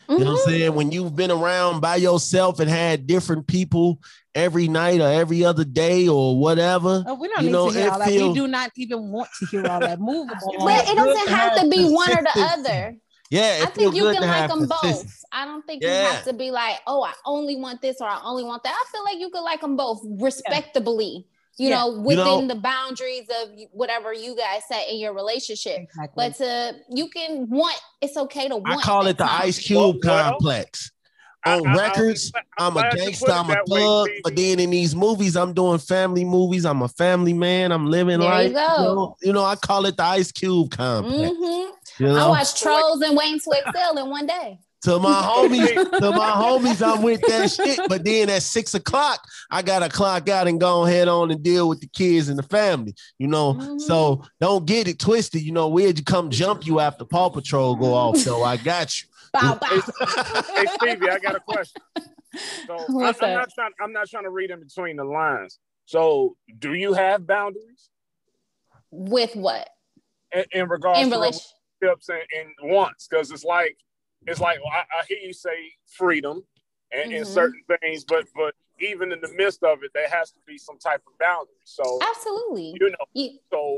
[0.09, 0.45] You know what I'm Mhm.
[0.45, 0.75] saying?
[0.75, 3.99] When you've been around by yourself and had different people
[4.35, 7.03] every night or every other day or whatever.
[7.07, 8.07] Oh, we don't You need know, to hear it all that.
[8.09, 9.99] feel- We do not even want to hear all that.
[10.01, 10.65] Move on.
[10.65, 12.97] But it doesn't have to be one or the other.
[13.29, 15.05] Yeah, I think you can like them both.
[15.31, 16.01] I don't think Yeah.
[16.03, 18.73] you have to be like, oh, I only want this or I only want that.
[18.73, 21.25] I feel like you could like them both respectably,
[21.61, 21.75] you Yeah.
[21.79, 25.77] know, within know- the boundaries of whatever you guys set in your relationship.
[25.77, 26.09] Exactly.
[26.15, 28.67] But to you can want, it's okay to want.
[28.67, 28.81] I want.
[28.83, 29.43] call it the times.
[29.45, 30.91] Ice Cube Well, well, complex.
[31.45, 34.09] I- On I- I- records, I'm a gangster, I'm a that thug.
[34.23, 36.65] But then in these movies, I'm doing family movies.
[36.65, 37.71] I'm a family man.
[37.71, 38.49] I'm living There life.
[38.49, 38.77] you go.
[38.95, 41.31] know, you know, I call it the Ice Cube complex.
[41.31, 41.67] Mhm.
[41.99, 44.59] You I watched Trolls and Wayne to Excel in one day.
[44.83, 47.79] To my homies, to my homies, I'm with that shit.
[47.87, 51.69] But then at six o'clock, I gotta clock out and go ahead on and deal
[51.69, 52.95] with the kids and the family.
[53.19, 53.79] You know, Mhm.
[53.81, 55.41] so don't get it twisted.
[55.41, 58.17] You know, where'd you come jump you after Paw Patrol go off?
[58.17, 59.07] So I got you.
[59.33, 59.67] Bow bow.
[59.69, 61.81] Hey Stevie, I got a question.
[62.67, 63.35] So I, What's I'm up?
[63.35, 63.71] not trying.
[63.81, 65.59] I'm not trying to read in between the lines.
[65.85, 67.89] So, do you have boundaries
[68.91, 69.67] With what?
[70.33, 71.41] in, in regards In to relation.
[71.81, 72.19] relationships and,
[72.61, 73.07] and wants?
[73.09, 73.75] Because it's like,
[74.27, 76.43] it's like well, I, I hear you say freedom
[76.91, 77.33] and, and Mhm.
[77.33, 80.77] certain things, but but even in the midst of it, there has to be some
[80.77, 81.53] type of boundary.
[81.65, 82.77] So Absolutely.
[82.79, 83.77] you know, You, so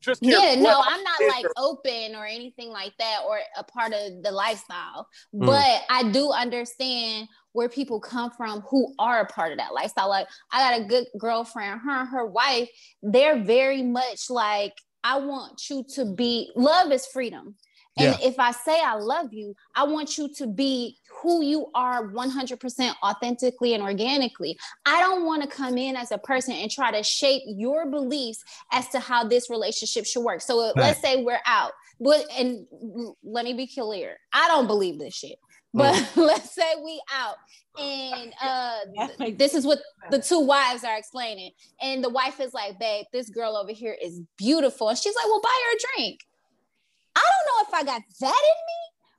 [0.00, 3.64] just yeah, curious, no, I'm not like your- open or anything like that or a
[3.64, 5.08] part of the lifestyle.
[5.34, 5.46] Mm.
[5.46, 10.08] But I do understand where people come from who are a part of that lifestyle.
[10.10, 12.68] Like I got a good girlfriend, her and her wife,
[13.02, 17.56] they're very much like, I want you to be love is freedom.
[17.96, 22.08] And if I say I love you, I want you to be who you are
[22.08, 24.58] 100% authentically and organically.
[24.84, 28.42] I don't want to come in as a person and try to shape your beliefs
[28.72, 30.42] as to how this relationship should work.
[30.42, 32.66] So uh, let's say we're out, but and
[33.22, 35.38] let me be clear, I don't believe this shit.
[35.72, 37.36] But let's say we out,
[37.78, 39.78] and uh, this is what
[40.10, 43.96] the two wives are explaining, and the wife is like, "Babe, this girl over here
[44.00, 46.20] is beautiful," and she's like, "Well, buy her a drink."
[47.16, 48.42] I don't know if I got that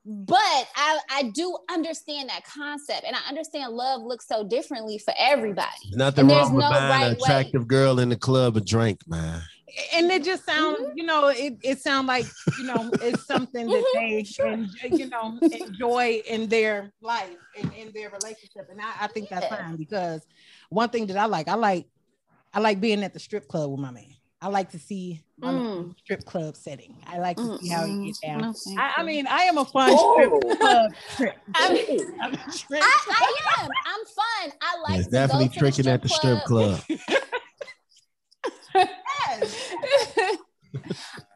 [0.05, 4.47] in me, but I, I do understand that concept and I understand love looks so
[4.47, 5.67] differently for everybody.
[5.91, 7.17] Nothing And there's wrong with no buying right an way.
[7.21, 9.41] attractive girl in the club a drink, man.
[9.93, 10.97] and it just sounds, Mm-hmm.
[10.97, 12.25] you know, it, it sounds like,
[12.59, 17.91] you know, it's something that they, en- you know, enjoy in their life and in
[17.93, 18.67] their relationship.
[18.71, 20.25] And I, I think that's fine because
[20.69, 21.87] one thing that I like, I like,
[22.53, 24.05] I like being at the strip club with my man.
[24.41, 25.95] I like to see on a Mm.
[25.99, 26.97] strip club setting.
[27.05, 28.39] I like to see how you get down.
[28.41, 30.39] No, I, I mean, I am a fun Oh.
[30.41, 31.35] strip club trip.
[31.53, 33.69] I mean, I'm a strip I, I am.
[33.85, 34.51] I'm fun.
[34.61, 36.81] I like It's to definitely go to tricking at the strip club.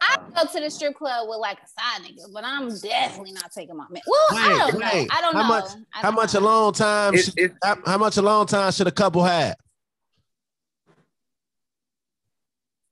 [0.02, 3.52] I go to the strip club with like a side nigga, but I'm definitely not
[3.52, 4.02] taking my man.
[4.06, 4.88] Well, I don't know.
[4.88, 5.48] I don't How know.
[5.48, 6.40] much- I How don't much know.
[6.40, 7.14] a long time?
[7.14, 9.56] It- should- it- how, how much a long time should a couple have?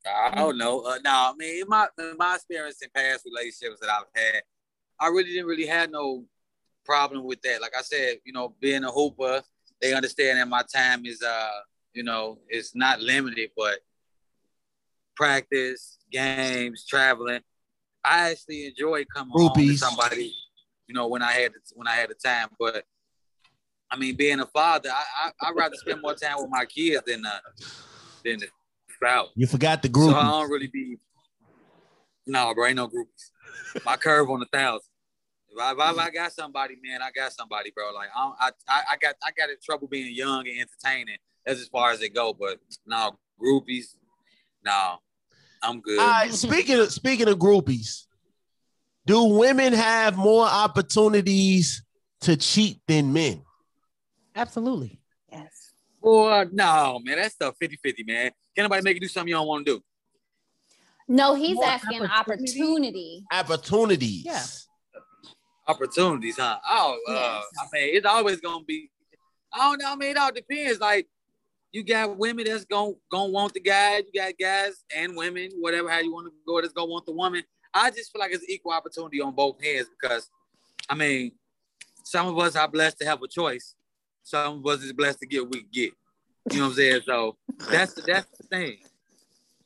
[0.06, 0.82] I don't know.
[0.82, 4.44] Uh, no, I mean, in my in my experience in past relationships that I've had,
[5.00, 6.26] I really didn't really have no
[6.86, 7.62] problem with that.
[7.62, 9.42] Like I said, you know, being a hooper,
[9.82, 11.50] they understand that my time is uh,
[11.94, 13.80] you know, it's not limited, but
[15.16, 17.42] practice, games, traveling.
[18.04, 20.34] I actually enjoy coming home to somebody,
[20.88, 22.50] you know, when I had the, when I had the time.
[22.58, 22.86] But
[23.92, 27.02] I mean, being a father, I I I'd rather spend more time with my kids
[27.06, 27.40] than uh
[28.24, 28.48] than the
[29.02, 29.30] spouse.
[29.36, 30.10] You forgot the group.
[30.10, 30.26] So group.
[30.26, 30.98] I don't really be.
[32.28, 33.84] No, bro, ain't no groupies.
[33.86, 34.88] My curve on a thousand.
[35.52, 37.92] If I, if I, if I got somebody, man, I got somebody, bro.
[37.94, 41.18] Like I, I, I I got, I got in trouble being young and entertaining.
[41.46, 42.34] That's as far as it go.
[42.34, 43.96] But no groupies.
[44.64, 44.98] No,
[45.64, 46.00] I'm good.
[46.00, 48.06] All right, speaking of speaking of groupies,
[49.06, 51.84] Do women have more opportunities
[52.22, 53.42] to cheat than men?
[54.36, 54.99] Absolutely.
[56.02, 56.04] Yes.
[56.04, 58.32] Boy, no, man, that's stuff 50-50, man.
[58.56, 59.84] Can anybody make you do something you don't want to do?
[61.08, 62.62] No, he's More asking opportunity?
[62.62, 63.24] opportunity.
[63.32, 64.26] Opportunities.
[64.26, 64.44] Yeah.
[65.68, 66.60] Opportunities, huh?
[66.70, 68.90] Oh, uh, I mean, it's always gonna be.
[69.54, 69.92] I don't know.
[69.94, 70.80] I mean, it all depends.
[70.80, 71.08] Like,
[71.72, 73.98] you got women that's gonna gonna want the guy.
[73.98, 77.12] You got guys and women, whatever how you want to go, that's gonna want the
[77.12, 77.44] woman.
[77.74, 80.30] I just feel like it's equal opportunity on both hands because,
[80.90, 81.34] I mean,
[82.04, 83.76] some of us are blessed to have a choice.
[84.30, 85.92] Some of us is blessed to get what we get.
[86.52, 87.02] You know what I'm saying?
[87.08, 87.36] So
[87.72, 88.78] that's the that's the thing.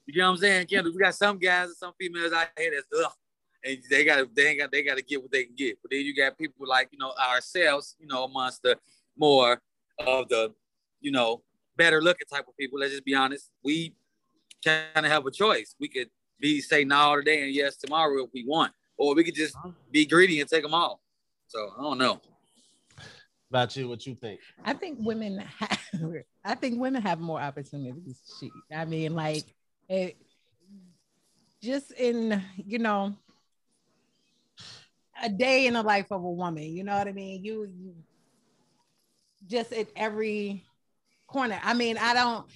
[0.05, 0.93] You know what I'm saying, Kendall?
[0.93, 3.11] We got some guys and some females out here that's ugh,
[3.65, 5.77] and they got they ain't got they got to get what they can get.
[5.81, 8.77] But then you got people like you know ourselves, you know, amongst the
[9.17, 9.61] more
[9.99, 10.53] of the
[11.01, 11.41] you know
[11.75, 12.79] better looking type of people.
[12.79, 13.49] Let's just be honest.
[13.65, 13.93] We
[14.63, 15.75] kind of have a choice.
[15.77, 16.07] We could
[16.39, 19.57] be say no today and yes tomorrow if we want, or we could just
[19.91, 21.01] be greedy and take them all.
[21.47, 22.21] So I don't know.
[23.53, 24.39] About you, what you think?
[24.65, 25.79] I think women have,
[26.43, 28.19] I think women have more opportunities.
[28.75, 29.43] I mean, like
[29.87, 30.17] it
[31.61, 33.15] just in, you know,
[35.21, 37.45] a day in the life of a woman, you know what I mean?
[37.45, 37.93] You, you
[39.45, 40.65] just at every
[41.27, 41.59] corner.
[41.63, 42.47] I mean, I don't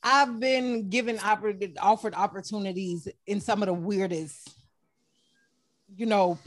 [0.00, 4.54] I've been given offered opportunities in some of the weirdest,
[5.96, 6.38] you know,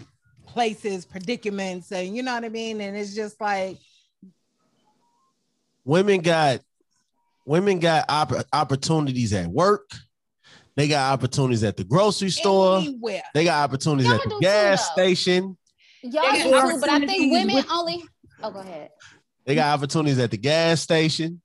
[0.45, 2.81] places, predicaments, and you know what I mean?
[2.81, 3.77] And it's just like
[5.83, 6.59] Women got
[7.45, 9.89] women got opp- opportunities at work.
[10.75, 12.77] They got opportunities at the grocery store.
[12.79, 13.23] anywhere.
[13.33, 15.57] They got opportunities Y'all at the do too, station.
[16.03, 18.03] Y'all do too, but I think women with- only.
[18.43, 18.89] Oh, go ahead.
[19.45, 21.41] They got opportunities at the gas station.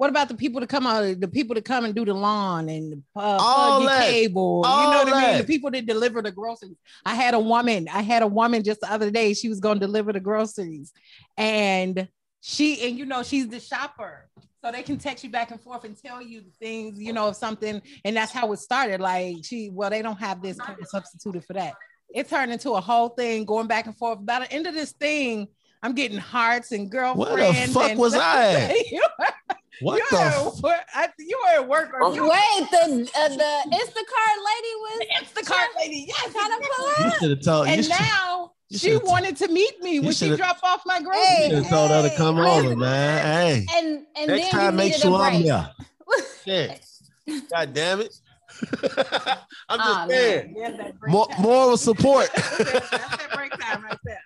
[0.00, 2.70] What about the people to come out, the people to come and do the lawn
[2.70, 4.08] and uh, All that.
[4.08, 4.62] cable?
[4.64, 5.38] All you know what I mean?
[5.42, 6.78] The people that deliver the groceries.
[7.04, 7.86] I had a woman.
[7.86, 9.34] I had a woman just the other day.
[9.34, 10.94] She was going to deliver the groceries,
[11.36, 12.08] and
[12.40, 14.30] she and you know she's the shopper,
[14.64, 16.98] so they can text you back and forth and tell you things.
[16.98, 19.02] You know, of something, and that's how it started.
[19.02, 21.74] Like she, well, they don't have this kind of substituted for that.
[22.14, 24.24] It turned into a whole thing going back and forth.
[24.24, 25.48] By the end of this thing.
[25.82, 27.74] I'm getting hearts and girlfriends.
[27.74, 28.84] Where the fuck was I
[29.80, 30.60] What you the?
[30.62, 32.76] were, F- at- I, you were at work or you Wait, the
[33.14, 36.06] uh, the Instacart lady was Instacart lady.
[36.08, 37.14] Yes, trying to pull you up.
[37.18, 37.66] should have told.
[37.68, 40.96] You and should now she wanted to meet me when she should've- dropped off my
[40.98, 41.02] Hey,
[41.48, 41.62] groceries.
[41.64, 43.24] have told her to come Hey, over, man.
[43.24, 45.46] Hey, And and next then time, you make needed sure a I'm break.
[45.46, 45.70] there.
[46.44, 46.86] Shit.
[47.50, 48.14] God damn it.
[48.72, 50.08] I'm just Aw, man.
[50.08, 50.54] saying.
[50.54, 51.42] There's that More, time.
[51.42, 52.28] moral support.
[52.34, 52.58] That's
[52.90, 54.20] that break time right there.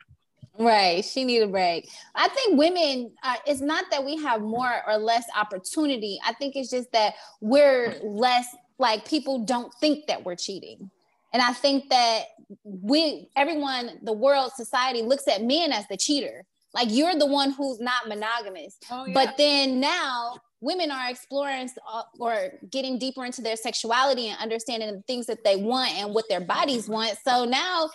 [0.58, 1.90] Right, she need a break.
[2.14, 3.10] I think women.
[3.22, 6.18] Uh, it's not that we have more or less opportunity.
[6.24, 8.46] I think it's just that we're less
[8.78, 10.90] like people don't think that we're cheating,
[11.32, 12.24] and I think that
[12.62, 16.44] we, everyone, the world, society looks at men as the cheater.
[16.72, 18.76] Like you're the one who's not monogamous.
[18.90, 24.38] Oh, But then now women are exploring uh, or getting deeper into their sexuality and
[24.40, 27.16] understanding the things that they want and what their bodies want.
[27.24, 27.90] So now,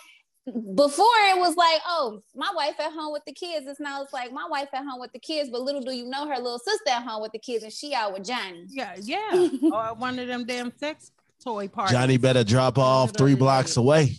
[0.46, 3.66] before it was like, oh, my wife at home with the kids.
[3.66, 6.06] It's now it's like my wife at home with the kids, but little do you
[6.06, 8.64] know her little sister at home with the kids and she out with Johnny.
[8.68, 9.48] yeah, yeah.
[9.72, 11.12] or one of them damn sex
[11.44, 11.92] toy parties.
[11.96, 14.16] Johnny better drop off three blocks away.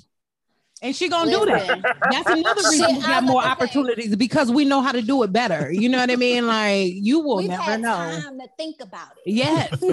[0.81, 1.81] and she gonna do that.
[2.11, 3.79] That's another reason Shit, we I got more about to say.
[3.79, 5.71] opportunities because we know how to do it better.
[5.71, 6.47] You know what I mean?
[6.47, 7.95] Like you will We've never had know.
[7.95, 9.31] time to think about it.
[9.31, 9.83] Yes,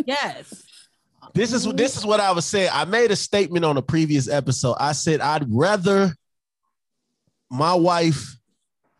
[0.06, 0.64] yes.
[1.32, 2.70] This is what this is what I was saying.
[2.72, 4.76] I made a statement on a previous episode.
[4.78, 6.14] I said I'd rather
[7.50, 8.36] my wife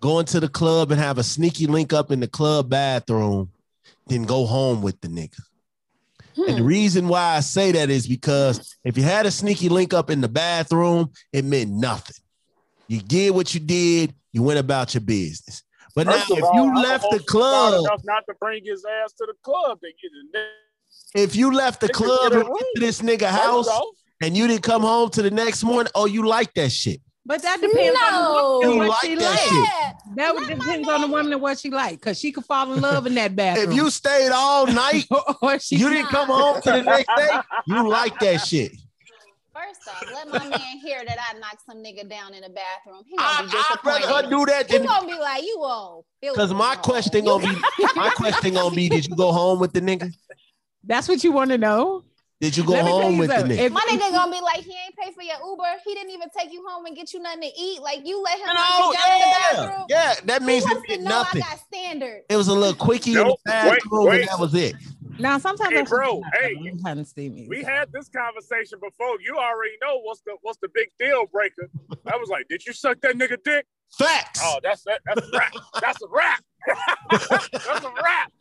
[0.01, 3.51] go into the club and have a sneaky link up in the club bathroom
[4.07, 5.41] than go home with the nigga.
[6.37, 6.67] And the Hmm.
[6.69, 10.21] reason why I say that is because if you had a sneaky link up in
[10.21, 12.17] the bathroom, it meant nothing.
[12.89, 15.63] You did what you did, you went about your business.
[15.95, 19.27] But First now, if all, you left the club, not to bring his ass to
[19.27, 20.45] the club to get his.
[21.15, 23.69] If you left the club and went to this nigga house
[24.21, 27.01] and you didn't come home to the next morning, oh, you like that shit.
[27.27, 30.17] But that depends on the woman and You what like she that like.
[30.17, 32.81] That Let depends on the woman and what she like, because she could fall in
[32.83, 33.71] love in that bathroom.
[33.71, 35.07] If you stayed all night,
[35.40, 37.31] or she you didn't come home to the next day,
[37.67, 38.73] you like that shit.
[39.55, 43.05] First off, let my man hear that I knocked some nigga down in the bathroom.
[43.09, 45.59] He gonna I, be I'd rather her do that He than gonna be like, you
[45.61, 46.05] old.
[46.21, 47.61] because my question gonna be
[47.95, 50.13] my question gonna be, did you go home with the nigga?
[50.87, 52.05] That's what you want to know.
[52.41, 53.59] Did you go Let home you with the nigga?
[53.59, 55.65] If- My nigga gonna be like, he ain't pay for your Uber.
[55.85, 57.81] He didn't even take you home and get you nothing to eat.
[57.81, 59.87] Like you let him No, knock you down the yeah, bathroom.
[59.89, 61.43] yeah, that means it wants to know nothing.
[61.43, 62.25] I got standards.
[62.29, 64.75] It was a little quickie in the bathroom, and that was it.
[65.19, 67.47] Now sometimes Hey, I bro, hey, I'm kind of steamy.
[67.49, 67.69] We so.
[67.69, 69.17] had this conversation before.
[69.21, 71.71] You already know what's the what's the big deal breaker.
[72.07, 73.65] I was like, did you suck that nigga dick?
[73.97, 74.41] Facts.
[74.43, 75.53] Oh, that's that, that's a rap.
[75.81, 76.45] That's a rap.
[77.65, 78.33] that's a rap.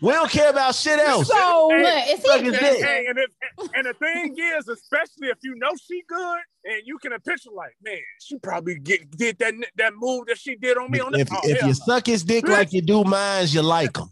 [0.00, 1.28] We don't care about shit else.
[1.28, 2.84] So Hey, Look, it's Suck his And, dick.
[2.84, 6.98] and, and, if- and the thing is, especially if you know she good and you
[6.98, 10.90] can picture like, man, she probably get did that that move that she did on
[10.90, 11.72] me on the if, oh, if you no.
[11.72, 14.08] suck his dick like you do mine, you like him.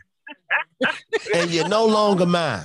[1.35, 2.65] and you're no longer mine.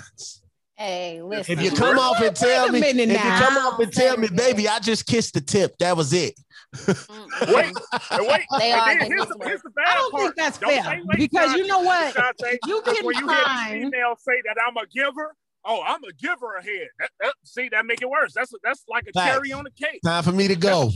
[0.76, 1.58] Hey, listen.
[1.58, 4.70] If you come off and tell me, if you come off and tell me, baby,
[4.70, 5.76] I just kissed the tip.
[5.80, 6.40] That was it.
[6.88, 7.74] Wait,
[8.20, 8.46] wait.
[8.60, 10.24] They are then here's, the, here's the bad I don't part.
[10.24, 12.14] think that's Don't fair because you know what?
[12.16, 15.82] Shantae, You Because can when you hear these females say that I'm a giver, oh,
[15.86, 16.88] I'm a giver ahead.
[17.00, 18.34] That, that, see, that make it worse.
[18.34, 19.34] That's that's like a Facts.
[19.34, 20.02] cherry on the cake.
[20.04, 20.92] Time for me to go.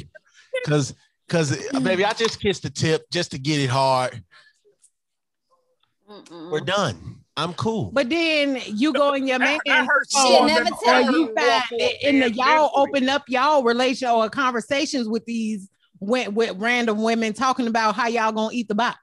[0.68, 0.94] Cause
[1.30, 4.24] cause uh, baby, I just kissed the tip just to get it hard.
[6.10, 6.52] Mm-mm.
[6.52, 7.21] We're done.
[7.42, 7.92] I'm cool.
[7.92, 11.28] But then you go in your man That, that hurts She'll never tell or you
[11.28, 15.70] to find it in the y'all open up y'all relation or conversations with these
[16.00, 19.00] with, with random women talking about how y'all gonna eat the box.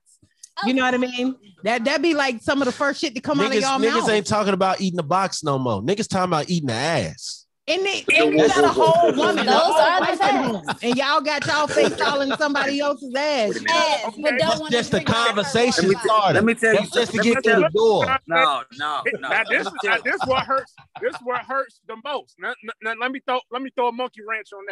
[0.66, 1.36] You know what I mean?
[1.64, 3.93] That that be like some of the first shit to come out of y'all mouth.
[3.93, 5.80] niggas ain't talking about eating the box no more.
[5.82, 7.47] Niggas talking about eating the ass.
[7.69, 9.47] And they, and you got a whole woman.
[9.47, 10.83] Those are the facts.
[10.83, 13.61] And y'all got y'all face all in somebody else's ass.
[13.66, 14.39] Yes, but Okay.
[14.39, 16.35] don't That's just the drink out of her conversation starter.
[16.35, 16.81] Let me tell you.
[16.81, 18.07] That's just to let me get tell through the door.
[18.27, 19.29] No, no, no.
[19.29, 20.75] Now this is now, this what hurts.
[21.01, 22.35] This what hurts the most.
[22.39, 24.64] Now, now- now let me throw let me throw a monkey wrench on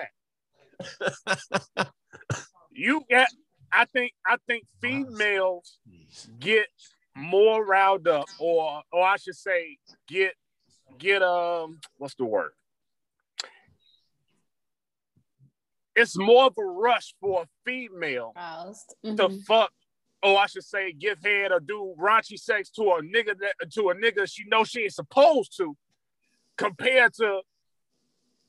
[1.76, 1.88] that.
[2.72, 3.28] you get.
[3.72, 5.78] I think I think females
[6.38, 6.68] get
[7.14, 9.78] more riled up, or or I should say,
[10.08, 10.34] get
[10.98, 12.52] get um what's the word?
[15.96, 18.94] It's more of a rush for a female Aroused.
[19.16, 19.72] to fuck,
[20.22, 23.88] or I should say, give head or do raunchy sex to a nigga that to
[23.88, 25.74] a nigga she knows she ain't supposed to,
[26.56, 27.40] compared to.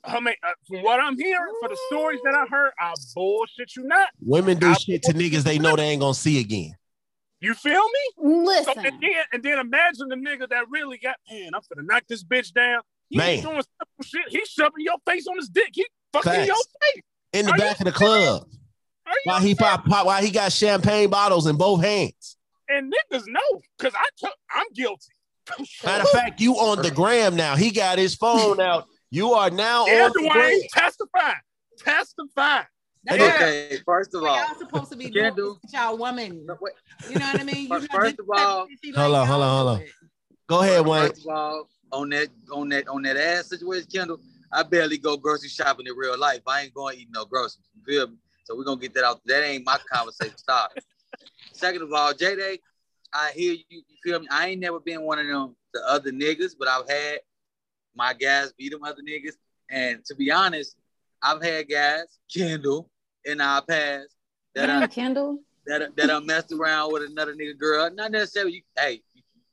[0.04, 3.76] I mean, uh, from what I'm hearing, for the stories that I heard, I bullshit
[3.76, 4.10] you not.
[4.22, 6.76] Women do I- shit to niggas they know they ain't gonna see again.
[7.40, 8.00] You feel me?
[8.16, 8.86] So, Listen.
[8.86, 12.24] and, then, and then imagine the nigga that really got, man, I'm gonna knock this
[12.24, 12.82] bitch down.
[13.10, 13.42] He Man.
[13.44, 14.24] doing simple shit.
[14.30, 15.70] He's shoving your face on his dick.
[15.74, 16.48] He fucking Facts.
[16.48, 17.04] your face.
[17.34, 18.44] In the Are back of the club.
[19.06, 22.38] Are you While he pop, pop while he got champagne bottles in both hands.
[22.70, 25.12] and niggas know, cause I I'm guilty.
[25.86, 27.56] Matter of fact, you on the gram now.
[27.56, 28.86] He got his phone out.
[29.12, 30.60] You are now Yeah, on the gram.
[30.74, 31.34] Testify,
[31.80, 32.64] testify.
[33.06, 33.34] That's Yeah.
[33.36, 35.60] Okay, first of what all, y'all supposed to be doing Kendall.
[35.72, 36.46] y'all woman.
[37.10, 37.56] You know what I mean?
[37.64, 39.86] You First- first of all- Hold on, hold on, hold on.
[40.48, 41.10] Go ahead, Wayne.
[41.10, 44.20] First of all, on that on that on that ass situation, Kendall,
[44.52, 46.42] I barely go grocery shopping in real life.
[46.48, 47.70] I ain't going to eat no groceries.
[47.76, 48.18] You feel me?
[48.48, 49.20] So we're gonna get that out.
[49.26, 50.38] That ain't my conversation.
[50.38, 50.72] Stop.
[51.52, 52.60] Second of all, J Day,
[53.14, 53.66] I hear you.
[53.70, 54.28] You feel me?
[54.32, 57.20] I ain't never been one of them the other niggas, but I've had
[57.94, 59.34] my guys beat them other niggas.
[59.70, 60.78] And to be honest,
[61.22, 62.90] I've had guys, Kendall,
[63.26, 64.16] in our past
[64.56, 65.40] that I Kendall.
[65.66, 67.90] that that I messed around with another nigga girl.
[67.94, 68.62] Not necessarily you.
[68.78, 69.02] Hey,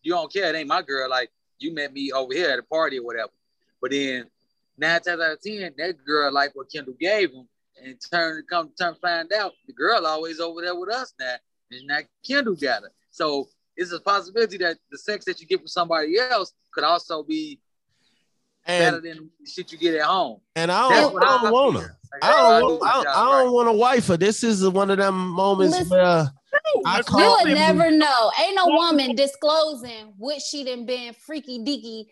[0.03, 0.55] you don't care.
[0.55, 1.11] It ain't my girl.
[1.11, 3.33] Like you met me over here at a party or whatever.
[3.83, 4.27] But then
[4.77, 7.49] nine times out of ten, that girl like what Kendall gave him,
[7.83, 11.35] and turn to come turn find out the girl always over there with us now,
[11.71, 12.93] and now Kendall got her.
[13.11, 17.23] So it's a possibility that the sex that you get from somebody else could also
[17.23, 17.61] be
[18.67, 20.41] better than the shit you get at home.
[20.57, 21.83] and I don't, I don't want feel.
[21.83, 21.99] her.
[22.13, 24.17] Like, I don't, why want, do I, y'all I don't want a wife her.
[24.17, 25.99] This is one of them moments Listen.
[25.99, 26.31] where
[26.87, 28.31] I Let's You would never know.
[28.41, 32.07] Ain't no woman disclosing what she done been freaky deaky,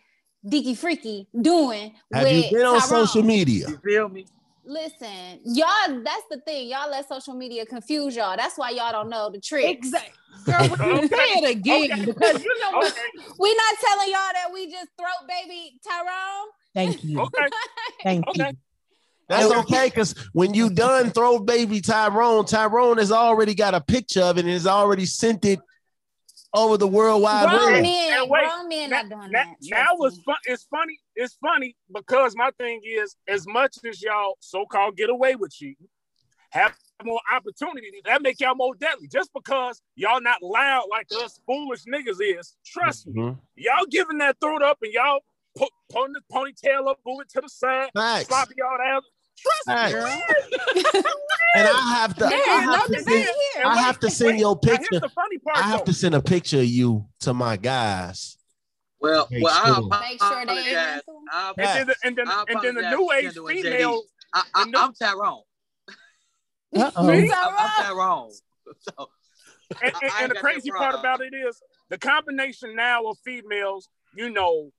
[0.45, 3.07] deaky freaky doing have with you been on Tyrone.
[3.07, 3.67] social media?
[3.69, 4.25] You feel me?
[4.65, 6.69] Listen, y'all, that's the thing.
[6.69, 8.37] Y'all let social media confuse y'all.
[8.37, 9.65] That's why y'all don't know the trick.
[9.65, 10.13] Exactly.
[10.45, 12.05] Girl, when say it again, Okay.
[12.05, 12.91] because you know what?
[12.91, 13.01] Okay,
[13.39, 16.47] We not telling y'all that we just throat baby Tyrone.
[16.73, 17.19] Thank you.
[17.23, 17.47] okay,
[18.03, 18.47] Thank okay.
[18.49, 18.57] you.
[19.29, 19.59] That's Okay.
[19.59, 24.37] okay, because when you done throw baby Tyrone, Tyrone has already got a picture of
[24.37, 25.59] it and has already sent it
[26.53, 27.81] over the World Wide grown Web.
[27.83, 29.55] men, And wait, grown men now, not doing now, that.
[29.61, 30.23] now it's me.
[30.23, 30.35] fun.
[30.45, 30.99] It's funny.
[31.15, 35.87] It's funny because my thing is, as much as y'all so-called get away with cheating,
[36.51, 37.89] have more opportunity.
[38.05, 39.07] That make y'all more deadly.
[39.07, 42.55] Just because y'all not loud like us foolish niggas is.
[42.65, 43.39] Trust me, Mhm.
[43.55, 45.21] y'all giving that throat up and y'all
[45.55, 48.27] put pulling the ponytail up, moving to the side, Facts.
[48.27, 49.01] sloppy y'all down.
[49.43, 51.09] Trust me, Facts.
[51.55, 53.63] And I have to, I have no to send, here.
[53.63, 54.39] I wait, have to send wait.
[54.39, 54.87] your picture.
[54.89, 55.55] here's the funny part.
[55.57, 55.85] I have though.
[55.85, 58.37] to send a picture of you to my guys.
[58.99, 59.89] Well, Make well, sure.
[59.91, 61.53] I Make sure they ain't apologize.
[61.57, 64.01] And then, the, and then, and then the new age female.
[64.33, 64.79] I, I, new...
[64.79, 65.41] I'm Tyrone.
[66.75, 67.09] Uh-oh.
[67.09, 68.31] I'm, I'm Tyrone.
[68.79, 69.09] So,
[69.83, 74.29] And, and- and the crazy part about it is the combination now of females you
[74.29, 74.71] know,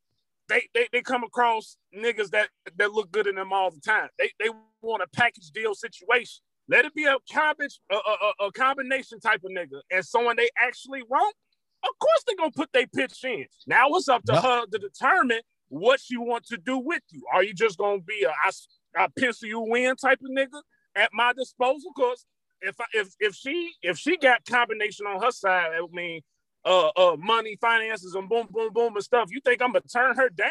[0.48, 4.08] they, they they come across niggas that that look good in them all the time.
[4.18, 4.50] They they
[4.82, 6.42] want a package deal situation.
[6.68, 10.48] Let it be a cabbage, a, a, a combination type of nigga, and someone they
[10.60, 11.34] actually want.
[11.82, 13.46] Of course, they're gonna put their pitch in.
[13.66, 14.42] Now it's up to Yep.
[14.42, 17.22] her to determine what she want to do with you.
[17.32, 18.50] Are you just gonna be a I,
[18.96, 20.60] I pencil you in type of nigga
[20.96, 21.90] at my disposal?
[21.94, 22.24] Because
[22.62, 26.22] if I, if if she if she got combination on her side, I mean,
[26.64, 29.28] uh, uh, money, finances, and boom, boom, boom, and stuff.
[29.30, 30.48] You think I'm gonna turn her down?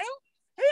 [0.57, 0.67] Hell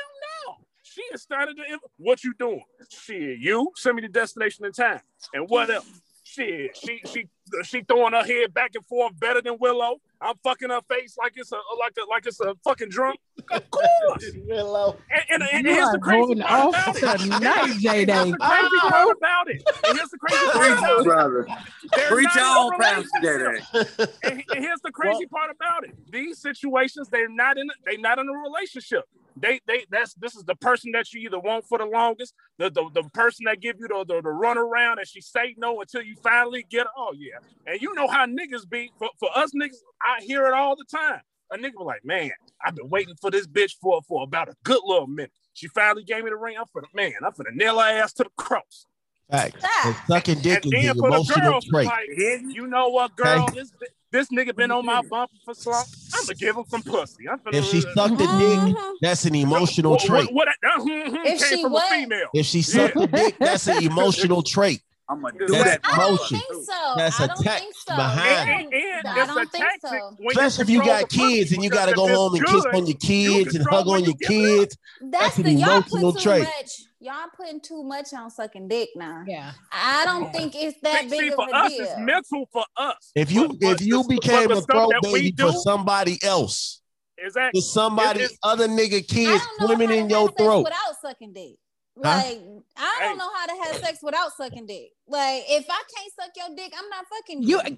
[0.47, 0.55] no.
[0.83, 1.79] She has started to.
[1.97, 2.63] What you doing?
[2.89, 5.01] Shit, you send me the destination in time.
[5.33, 6.01] And what else?
[6.31, 7.27] Shit, she she
[7.63, 9.97] she throwing her head back and forth better than Willow.
[10.21, 13.19] I'm fucking her face like it's a like a like it's a fucking drunk.
[13.51, 14.31] Of course.
[14.47, 14.97] Willow.
[15.11, 17.19] And, and, and You here's are the crazy going part off about it.
[17.19, 18.31] tonight, Here's the Day.
[18.31, 19.63] crazy part about it.
[19.87, 21.03] And here's the crazy part about it.
[21.03, 21.47] brother.
[21.95, 23.19] They're Preach not in a on, Pastor.
[23.21, 24.09] J-Day.
[24.23, 27.69] And, and here's the crazy part about it: these situations, they're not in.
[27.85, 29.03] They're not in a relationship.
[29.37, 32.69] They they that's this is the person that you either want for the longest, the
[32.69, 35.79] the, the person that give you the, the the run around, and she say no
[35.81, 36.87] until you finally get.
[36.97, 38.91] Oh yeah, and you know how niggas be.
[38.99, 41.21] For, for us niggas, I hear it all the time.
[41.53, 42.31] A nigga be like, man,
[42.65, 45.31] I've been waiting for this bitch for for about a good little minute.
[45.53, 46.55] She finally gave me the ring.
[46.59, 47.13] I'm for the man.
[47.25, 48.85] I'm for the nail her ass to the cross.
[49.29, 49.59] Facts.
[49.59, 49.85] Stop.
[49.85, 51.85] And sucking dick And is then an for the emotional girls, trait.
[51.87, 53.47] like, you know what, girl?
[53.53, 53.71] This
[54.11, 55.07] this nigga been on my mm-hmm.
[55.07, 55.85] bumper for so long.
[56.13, 57.29] I'm gonna give him some pussy.
[57.29, 58.93] I'm finna, If she sucked the dick, mm-hmm.
[59.01, 60.31] that's an emotional what, trait.
[60.31, 61.91] What, what, uh, mm-hmm, If came she from what?
[61.91, 62.27] a female.
[62.33, 64.81] If she sucked the dick, that's an emotional trait.
[65.11, 65.79] I'm gonna do That's that.
[65.83, 66.37] I don't Emotion.
[66.39, 66.93] think so.
[66.95, 67.95] That's I a don't text think so.
[67.95, 70.17] behind I And, don't, and, and I don't think so.
[70.29, 72.97] Especially if you got kids and you got to go home and kiss on your
[72.97, 74.69] kids and hug on your you give it up.
[74.69, 74.77] kids.
[75.01, 76.43] That's That's the y'all emotional put too trait.
[76.43, 76.71] much.
[77.01, 79.23] Y'all putting too much on sucking dick now.
[79.27, 79.51] Yeah.
[79.71, 81.83] I don't think it's that See, big see, of for a us, deal.
[81.85, 83.11] it's mental for us.
[83.15, 86.81] If you But- but if you became a stuff throat baby for somebody else,
[87.17, 87.59] exactly.
[87.59, 90.63] for somebody other nigga kids swimming in your throat.
[90.63, 91.55] without sucking dick.
[91.97, 92.01] Huh?
[92.23, 92.39] Like
[92.77, 94.91] I don't know how to have sex without sucking dick.
[95.07, 97.61] Like if I can't suck your dick, I'm not fucking you.
[97.65, 97.77] You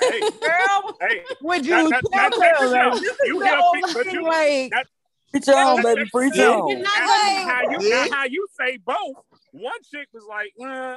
[0.00, 2.90] Hey, girl, hey, would Now- you now- tell now check this her?
[2.90, 4.86] like, You- you sit hear over people- but you- like, that-
[5.32, 6.02] Preach on, baby.
[6.02, 6.68] Check Preach this on.
[6.68, 7.06] You're not Now,
[7.48, 8.06] how you Yeah.
[8.10, 9.16] how you say both?
[9.52, 10.96] One chick was like, uh,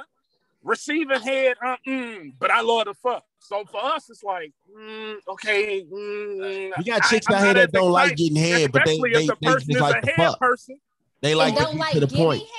[0.62, 3.24] receiving head, uh, mm, but I love the fuck.
[3.38, 5.84] So for us, it's like, mm, okay.
[5.84, 9.12] Mm, You got chicks I'm out here that don't like getting head, but they especially
[9.12, 10.38] they, the they just like a the head fuck.
[10.40, 10.80] person
[11.24, 12.42] They like to don't get like to the point.
[12.42, 12.50] head.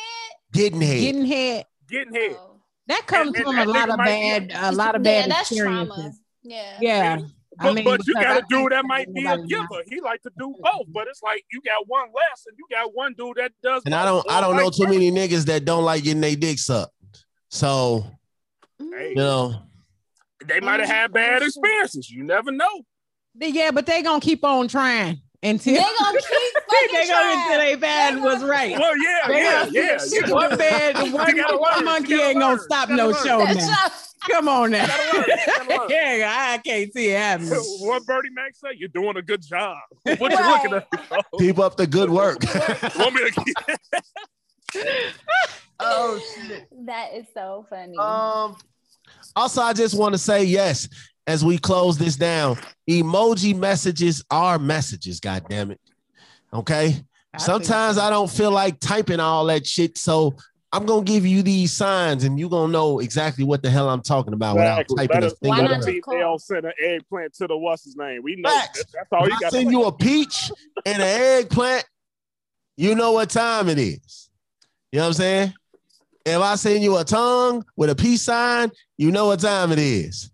[0.54, 1.00] Getting head.
[1.00, 1.66] getting head.
[1.88, 2.36] getting head.
[2.40, 2.62] Oh.
[2.88, 5.22] That comes And- and from that a lot of bad, be- a lot of yeah,
[5.22, 5.82] bad that's trauma.
[5.84, 6.20] experiences.
[6.44, 6.78] Yeah.
[6.82, 7.18] Yeah.
[7.58, 9.66] But, I mean, but you got I a dude that might be a giver.
[9.72, 9.84] not.
[9.88, 12.94] He like to do both, but it's like you got one less, and you got
[12.94, 13.82] one dude that does.
[13.86, 14.02] And both.
[14.02, 14.90] I don't I don't know too versa.
[15.00, 16.92] many niggas that don't like getting their dick sucked.
[17.50, 18.06] So
[18.80, 19.10] Hey.
[19.10, 19.62] you know,
[20.46, 22.10] They might have had bad experiences.
[22.10, 22.82] You never know.
[23.40, 27.60] Yeah, but they gonna keep on trying until They gonna keep fucking they gonna until
[27.60, 28.78] they bad They was right.
[28.80, 29.98] Well, yeah, They yeah, gonna- yeah.
[30.26, 30.32] Yeah.
[30.34, 31.86] one bad, one, one learn.
[31.86, 33.56] monkey You gotta ain't gonna stop no gotta show learn.
[33.58, 33.86] now.
[34.32, 34.88] Come on now.
[34.88, 35.26] Gotta learn.
[35.46, 35.90] Gotta learn.
[35.90, 37.52] yeah, I can't see it happening.
[37.82, 38.70] What Bernie Mac say?
[38.76, 39.78] You're doing a good job.
[40.04, 40.64] What you Right.
[40.72, 40.88] looking at?
[41.32, 42.38] Oh, keep up the good work.
[42.98, 43.56] Want me to keep?
[45.80, 46.68] oh shit.
[46.86, 47.96] That is so funny.
[47.98, 48.56] Um.
[49.36, 50.88] Also, I just want to say yes
[51.28, 52.58] as we close this down.
[52.90, 55.20] Emoji messages are messages.
[55.20, 55.80] God damn it.
[56.54, 57.04] Okay.
[57.38, 60.36] Sometimes I don't feel like typing all that shit, so
[60.72, 64.02] I'm gonna give you these signs, and you're gonna know exactly what the hell I'm
[64.02, 65.92] talking about without typing Let a us- single Why Let not a word.
[65.94, 66.14] just call?
[66.14, 68.22] female send an eggplant to the what's his name.
[68.24, 68.80] We know Facts.
[68.86, 68.92] that.
[68.94, 69.52] That's all If you I got.
[69.52, 70.52] send you a peach
[70.86, 71.86] and an eggplant,
[72.78, 74.30] you know what time it is.
[74.94, 75.54] You know what I'm saying?
[76.26, 79.80] If I send you a tongue with a peace sign, you know what time it
[79.80, 80.32] is.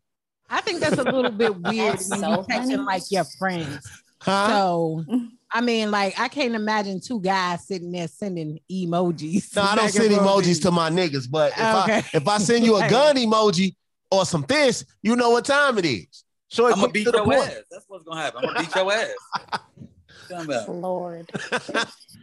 [0.52, 2.76] I think that's a little bit weird That's when so you texting funny.
[2.78, 3.90] like your friends.
[4.22, 4.48] Huh?
[4.50, 5.06] So
[5.52, 9.56] I mean, like I can't imagine two guys sitting there sending emojis.
[9.56, 12.76] no, I don't send emojis to my niggas, but if I if I send you
[12.78, 13.76] a gun emoji
[14.12, 16.24] or some fist, you know what time it is.
[16.50, 17.50] Short, I'm gonna beat to the your point.
[17.50, 17.62] ass.
[17.72, 18.42] That's what's gonna happen.
[18.44, 20.68] I'm gonna beat your ass.
[20.68, 21.30] Lord.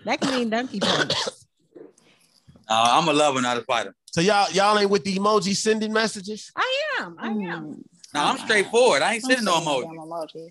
[0.04, 1.12] That can mean donkey punch.
[2.70, 3.94] Uh, I'm a lover, not a fighter.
[4.12, 6.50] So y'all y'all ain't with the emoji sending messages?
[6.56, 7.16] I am.
[7.18, 7.84] I am.
[8.14, 9.02] No, I'm straightforward.
[9.02, 9.82] I ain't sending no send me emoji.
[9.82, 10.48] damn emojis.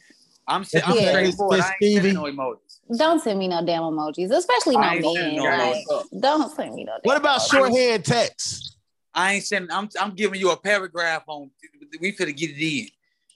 [0.49, 1.59] I'm, se- I'm Okay, straightforward.
[1.59, 2.97] I ain't sending no emojis.
[2.97, 5.35] Don't send me no damn emojis, especially I not ain't men.
[5.35, 5.85] no Like,
[6.21, 6.91] don't send me no.
[6.93, 7.51] Damn What about emojis.
[7.51, 8.77] shorthand text?
[9.13, 9.71] I ain't sending.
[9.71, 11.49] I'm, I'm giving you a paragraph on.
[11.99, 12.87] We finna get it in.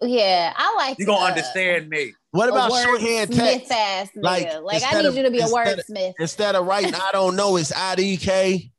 [0.09, 0.99] Yeah, I like.
[0.99, 2.13] You gonna uh, understand me.
[2.31, 3.71] What about shorthand wordsmith text?
[3.71, 4.23] ass nigga.
[4.23, 7.09] Like, Like, I need of- you to be a instead of- Instead of writing, I
[7.11, 8.70] don't know, it's IDK.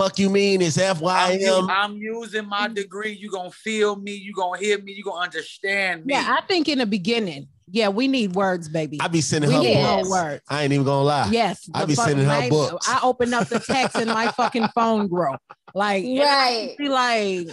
[0.00, 1.40] Fuck you mean it's I'm, FYM.
[1.40, 3.12] u- I'm using my degree.
[3.12, 4.12] You gonna feel me.
[4.12, 4.92] You gonna hear me.
[4.92, 6.14] You gonna understand me.
[6.14, 8.98] Yeah, I think in the beginning, Yeah, we need words, baby.
[9.00, 9.96] I be sending we her need Yes.
[9.96, 10.08] books.
[10.08, 10.42] more words.
[10.48, 11.28] I ain't even gonna lie.
[11.30, 12.88] Yes, I the be sending her books.
[12.88, 15.36] I open up the text and my fucking phone grow.
[15.74, 16.74] Like, Right.
[16.78, 17.46] be like,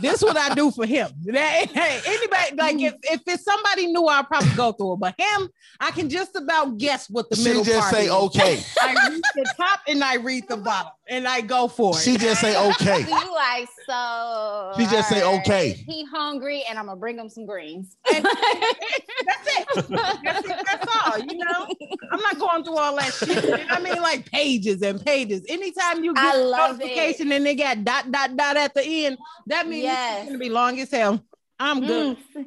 [0.00, 1.10] this is what I do for him.
[1.26, 5.00] That- hey, anybody like if, if it's somebody new, I'll probably go through it.
[5.00, 5.48] But him,
[5.80, 7.66] I can just about guess what the meaning is.
[7.66, 8.10] She middle just part say is.
[8.12, 8.62] okay.
[8.82, 12.00] I read the top and I read the bottom and I go for it.
[12.02, 13.00] She just say okay.
[13.08, 14.72] You like so.
[14.76, 15.70] She just say, alright, okay.
[15.86, 17.96] He hungry, and I'm gonna bring him some greens.
[18.14, 19.88] And- that's it.
[20.24, 20.66] That's it.
[20.66, 21.18] That's all.
[21.18, 21.66] You know,
[22.12, 23.66] I'm not going through all that shit.
[23.70, 25.44] I mean, like pages and pages.
[25.48, 29.18] Anytime you get a love notification and they got dot dot dot at the end,
[29.46, 30.22] that means Yes.
[30.22, 31.24] it's gonna be long as hell.
[31.58, 32.18] I'm good.
[32.36, 32.46] Mm.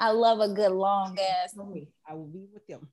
[0.00, 1.54] I love a good long ass.
[2.08, 2.88] I will be with them.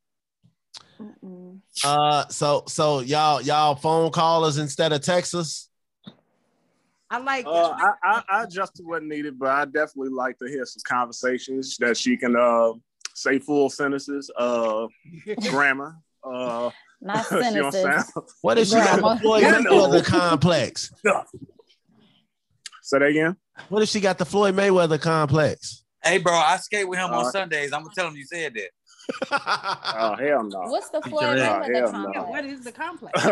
[0.99, 1.59] Mm-mm.
[1.83, 5.69] Uh, so so y'all y'all phone callers instead of Texas.
[7.09, 7.45] I like.
[7.45, 11.77] Uh, I, I, I just wasn't needed, but I definitely like to hear some conversations
[11.77, 12.71] that she can uh,
[13.13, 14.87] say full sentences, uh,
[15.49, 15.97] grammar.
[16.23, 16.71] Uh,
[17.05, 17.81] Not she don't sentences.
[17.83, 18.27] sound.
[18.41, 19.17] What if she got the Grandma.
[19.17, 19.87] Floyd You know.
[19.87, 20.91] Mayweather complex?
[22.81, 23.35] Say that again.
[23.69, 25.83] What if she got the Floyd Mayweather complex?
[26.03, 27.73] Hey, bro, I skate with him on Uh, Sundays.
[27.73, 28.69] I'm gonna tell him you said that.
[29.31, 30.61] Oh hell no.
[30.61, 32.05] What's the Floyd can- Mayweather hell no.
[32.13, 32.29] complex?
[32.29, 33.23] what is the complex?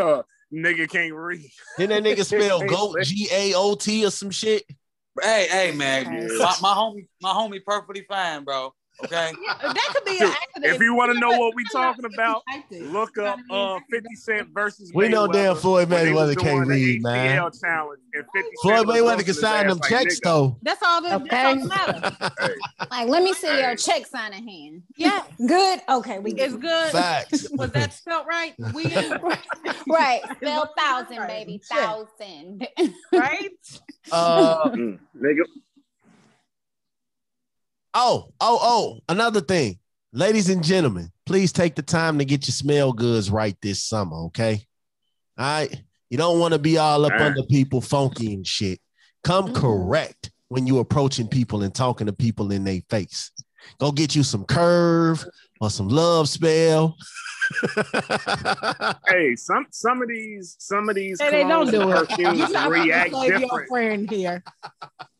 [0.54, 1.50] Nigga can't read.
[1.80, 4.64] Then that nigga spell goat G A O T or some shit.
[5.22, 6.38] Hey, hey, man, Okay.
[6.40, 8.72] my, my homie, my homie, perfectly fine, bro.
[9.06, 9.32] Okay.
[9.62, 10.76] That could be an accident.
[10.76, 13.76] If you want to know what we're talking about, look up You know what I
[13.76, 16.80] uh 50 Cent versus We know Mayweather damn Floyd when they was Mayweather can't doing
[16.80, 17.38] the read, man.
[17.38, 19.90] ATL challenge, and 50 Floyd Cent was Mayweather roasting can his sign ass them like,
[19.90, 20.24] checks nigga.
[20.24, 20.58] though.
[20.62, 22.58] That's all that, that's all that matters.
[22.92, 24.84] Like, let me see your check sign in hand.
[24.96, 25.82] Yeah, Good.
[25.90, 26.62] Okay, we it's good.
[26.62, 26.92] good.
[26.92, 27.48] Facts.
[27.58, 28.54] Was that spelled right?
[28.74, 28.86] We
[29.88, 30.22] Right.
[30.38, 31.28] Spell what thousand, right.
[31.28, 31.62] baby.
[31.64, 31.78] Shit.
[31.78, 32.68] Thousand.
[33.12, 33.50] right?
[34.12, 35.44] Uh Mm, nigga.
[37.94, 39.80] Oh, oh, oh, another thing.
[40.12, 44.16] Ladies and gentlemen, please take the time to get your smell goods right this summer,
[44.26, 44.62] okay?
[45.38, 45.82] All right.
[46.10, 47.28] You don't want to be all up Alright.
[47.32, 48.80] under people funky and shit.
[49.24, 49.56] Come Mhm.
[49.56, 53.32] correct when you approaching people and talking to people in their face.
[53.80, 55.26] Go get you some curve
[55.60, 56.96] or some love spell.
[59.08, 62.18] Hey, some some of these some of these Hey, they don't do it.
[62.18, 64.44] You're not react gonna save your friend here.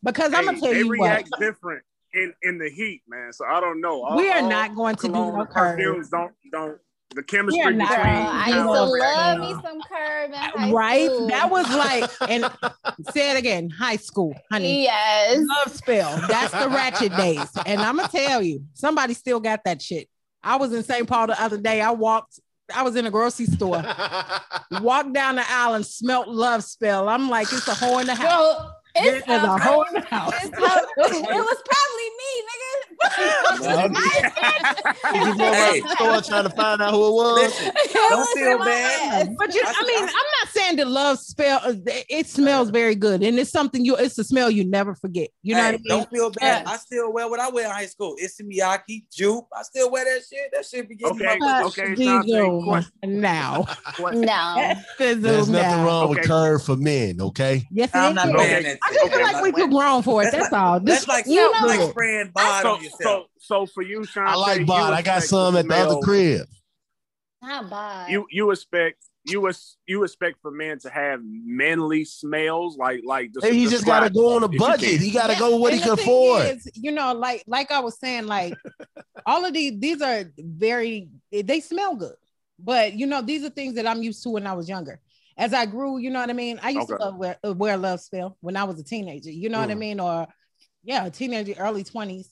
[0.02, 1.82] Because I'm Hey, gonna tell they you what, react different
[2.14, 3.32] in in the heat, man.
[3.32, 4.02] So I don't know.
[4.04, 5.76] All- we are all not going to do cologne no and curve.
[5.76, 6.78] perfumes don't don't
[7.14, 7.88] the We are chemistry not.
[7.90, 8.84] between Girl, I used to No.
[8.84, 11.06] love me some curve in high Right?
[11.10, 11.26] school.
[11.28, 12.44] That was like, and
[13.12, 14.82] say it again, high school, honey.
[14.84, 15.38] Yes.
[15.38, 16.20] Love spell.
[16.28, 17.48] That's the ratchet days.
[17.66, 20.08] And I'm gonna tell you, somebody still got that shit.
[20.42, 21.06] I was in St.
[21.08, 21.80] Paul the other day.
[21.80, 22.40] I walked,
[22.74, 23.82] I was in a grocery store,
[24.80, 27.08] walked down the aisle and smelt love spell.
[27.08, 28.28] I'm like, it's a hole in the house.
[28.56, 30.32] Girl, it's There's a a- hole house.
[30.42, 32.70] it's a- it was probably me, nigga.
[35.12, 35.80] Did you go around Hey.
[35.94, 37.36] store trying to find out who it was?
[37.42, 39.34] Listen, It Don't was feel bad.
[39.38, 41.60] But you, I I mean, I- I'm not saying the love spell.
[41.64, 41.74] uh,
[42.08, 43.96] It smells very good, and it's something you.
[43.96, 45.28] It's a smell you never forget.
[45.42, 45.82] You know hey, what I mean?
[45.88, 46.62] don't feel bad.
[46.66, 46.72] Yeah.
[46.72, 48.14] I still wear what I wear in high school.
[48.18, 49.46] It's Miyaki, Jupe.
[49.56, 50.50] I still wear that shit.
[50.52, 51.36] That shit be getting Okay.
[51.38, 53.66] my okay, But Shantae, Zoom now.
[54.98, 55.84] There's nothing now.
[55.86, 57.64] wrong with curve for men, okay?
[57.70, 58.28] Yes, I'm not.
[58.34, 58.76] Okay.
[58.90, 59.12] Wearing that I shit.
[59.12, 60.32] just feel like we too grown for it.
[60.32, 60.80] That's all.
[60.80, 64.26] This That's like You you know- like spraying bod So, so, so for you, Sean,
[64.26, 64.92] I like bod.
[64.92, 66.46] I got some at the other crib.
[67.42, 68.10] Not bad.
[68.10, 73.32] You you expect you es- you expect for men to have manly smells like like
[73.32, 75.00] the, Maybe he just got to go on a if you budget.
[75.00, 76.46] He got to Yeah, go what he can afford.
[76.46, 78.54] is, you know, like like I was saying, like
[79.26, 82.14] all of these these are very they smell good,
[82.58, 85.00] but you know these are things that I'm used to when I was younger.
[85.36, 86.60] As I grew, you know what I mean.
[86.62, 86.98] I used Okay.
[86.98, 89.30] to love wear, uh, wear love spell when I was a teenager.
[89.30, 89.78] You know what I Mm.
[89.78, 90.26] mean, or
[90.84, 92.28] yeah, a teenager, early twenties.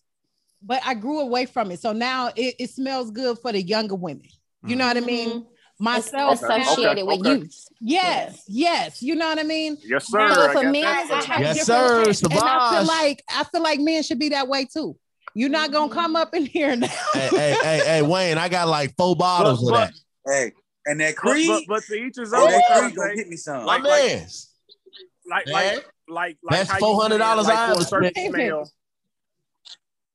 [0.62, 3.96] But I grew away from it, so now it, it smells good for the younger
[3.96, 4.28] women.
[4.64, 5.28] You know what I mean?
[5.30, 5.46] Mhm.
[5.80, 7.30] Myself, Okay, now- associated with okay.
[7.40, 7.64] youth.
[7.80, 9.02] yes, yes.
[9.02, 9.76] You know what I mean?
[9.84, 10.32] Yes, sir.
[10.32, 12.12] So I if a man that is from- attracted- Yes, different sir.
[12.12, 12.30] shit.
[12.30, 14.96] And I feel like I feel like men should be that way too.
[15.34, 16.86] You're not gonna come up in here now.
[17.14, 19.90] hey, hey, hey, hey, Wayne, I got like four bottles of But-
[20.26, 20.32] that.
[20.32, 20.52] Hey,
[20.86, 22.50] and that But, Creed, but, but to each his own.
[22.50, 23.64] that Sean, Creed gonna like, hit me some.
[23.64, 24.26] My like- like-
[25.24, 25.54] like Man.
[25.54, 28.70] like like like That's how $400 said, I like for a certain smell.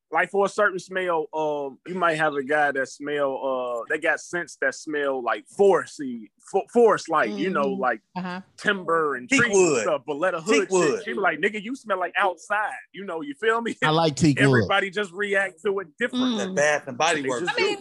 [0.09, 3.97] Like for a certain smell, um, you might have a guy that smell, uh, they
[3.99, 7.80] got scents that smell like foresty, fo- forest, like you know, Mhm.
[7.80, 8.39] like Uh-huh.
[8.57, 10.03] timber and Teak trees and stuff.
[10.07, 13.03] But let a hood Teak shit, she be like, "Nigga, you smell like outside." You
[13.03, 13.76] know, you feel me?
[13.84, 14.45] I like teak wood.
[14.45, 16.38] Everybody just react to it different.
[16.38, 17.49] that Bath and Body They Works.
[17.49, 17.78] I mean,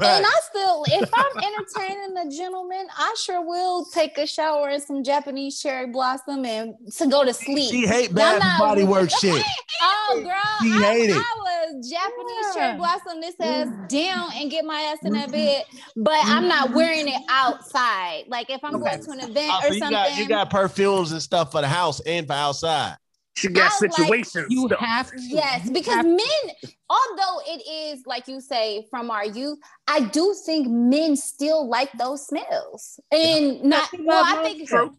[0.00, 4.70] and And I still, if I'm entertaining a gentleman, I sure will take a shower
[4.70, 7.70] in some Japanese cherry blossom and to go to sleep.
[7.70, 9.42] She hate Now, I'm Bath not- Body Works shit.
[9.82, 10.32] Oh, girl,
[10.62, 11.16] She I, hate it.
[11.16, 12.52] I was Japanese Yeah.
[12.54, 15.32] cherry blossom this ass down and get my ass in that mm-hmm.
[15.32, 15.64] bed,
[15.96, 16.76] but I'm not mm-hmm.
[16.76, 18.24] wearing it outside.
[18.28, 19.90] Like if I'm going to an event Oh, or so you something.
[19.92, 22.96] got you got perfumes and stuff for the house and for outside.
[23.36, 24.46] She got I like- situations.
[24.48, 24.80] You stuff.
[24.80, 25.16] have to.
[25.20, 30.34] Yes, because have- men, although it is like you say from our youth, I do
[30.46, 32.98] think men still like those smells.
[33.12, 34.90] And not well, I think smells.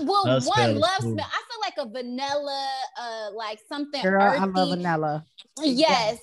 [0.00, 1.12] well, Love one love too.
[1.12, 1.26] smell.
[1.26, 2.68] I feel like a vanilla,
[3.00, 5.24] uh, like something Girl, I love vanilla.
[5.62, 6.18] Yes,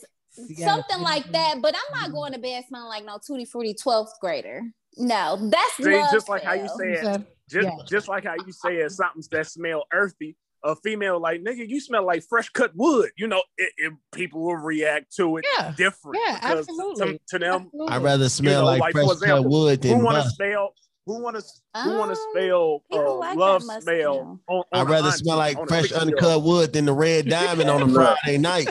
[0.49, 0.69] Yes.
[0.69, 1.61] something like that.
[1.61, 4.61] But I'm not going to bed smelling like no tutti frutti 12th grader.
[4.97, 6.77] No, that's See, love just like how you smell.
[6.77, 7.83] said, said- just Yeah.
[7.87, 10.35] just like how you said something that smell earthy.
[10.65, 13.11] A female like nigga, you smell like fresh cut wood.
[13.17, 15.73] You know, it, it- people will react to it Yeah.
[15.77, 16.17] different.
[16.25, 17.13] Yeah, absolutely.
[17.13, 17.93] To, to them, Absolutely.
[17.93, 20.73] I'd rather smell know, like, like, for fresh cut example, wood who want to smell?
[21.05, 21.43] Who want to?
[21.83, 23.81] Who want to Um, spell people uh, like love smell?
[23.81, 24.39] smell.
[24.47, 26.13] On, on I'd rather auntie, smell like fresh 60-year-old.
[26.15, 28.17] uncut wood than the red diamond on a Right.
[28.23, 28.69] Friday night.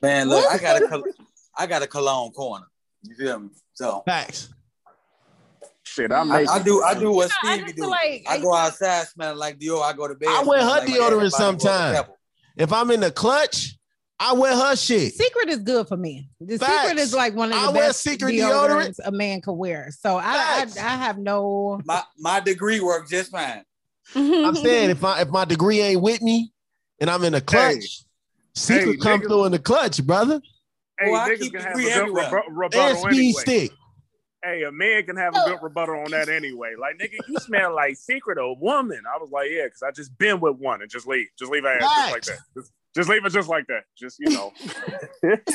[0.00, 1.02] Man, look, I got a col-
[1.58, 2.66] I got a cologne corner.
[3.02, 3.48] You feel me?
[3.72, 4.54] So Facts.
[5.94, 6.48] Shit, I make.
[6.48, 7.86] I, I do I do what Yeah, I Stevie do.
[7.88, 9.80] like- I go outside smelling like Dior.
[9.82, 10.28] I go to bed.
[10.28, 12.04] I wear her like deodorant everybody sometime.
[12.56, 13.76] If I'm in the clutch,
[14.18, 15.14] I wear her shit.
[15.14, 16.28] Secret is good for me.
[16.40, 16.88] The Facts.
[16.88, 19.90] secret is like one of the I wear best secret deodorants a man could wear.
[19.96, 21.80] So I, I I have no.
[21.84, 23.62] My my degree worked just fine.
[24.16, 26.52] I'm saying if my if my degree ain't with me
[27.00, 28.02] and I'm in the clutch,
[28.56, 29.26] secret Hey, come nigga.
[29.28, 30.40] through in the clutch, brother.
[30.98, 32.24] Hey, Oh, I keep can the have a degree everywhere.
[32.24, 33.42] rebu- And rebuttal speed anyway.
[33.42, 33.72] stick.
[34.44, 36.74] Hey, a man can have a good rebuttal on that anyway.
[36.78, 39.00] Like, nigga, you smell like secret of a woman.
[39.12, 41.28] I was like, yeah, because I just been with one and just leave.
[41.38, 42.38] Just leave her ass just like that.
[42.54, 43.84] Just, just leave it just like that.
[43.98, 44.52] Just, you know.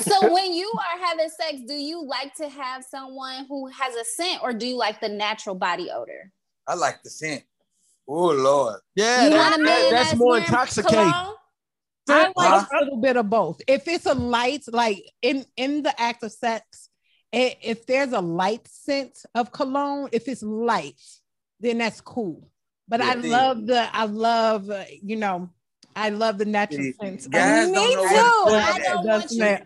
[0.01, 4.03] so when you are having sex, do you like to have someone who has a
[4.03, 6.31] scent or do you like the natural body odor?
[6.67, 7.43] I like the scent.
[8.07, 8.79] Oh Lord.
[8.95, 10.97] Yeah, you that- that- that's more intoxicating.
[11.11, 11.35] cologne?
[12.11, 12.65] I like Huh?
[12.73, 13.61] a little bit of both.
[13.67, 16.88] If it's a light, like in in the act of sex, i-
[17.31, 20.99] if there's a light scent of cologne, if it's light,
[21.59, 22.49] then that's cool.
[22.87, 23.37] But I Yeah.
[23.37, 25.49] love the I love uh, you know
[25.95, 27.27] I love the natural See, scents.
[27.27, 28.01] guys Me too.
[28.01, 29.57] I don't want you.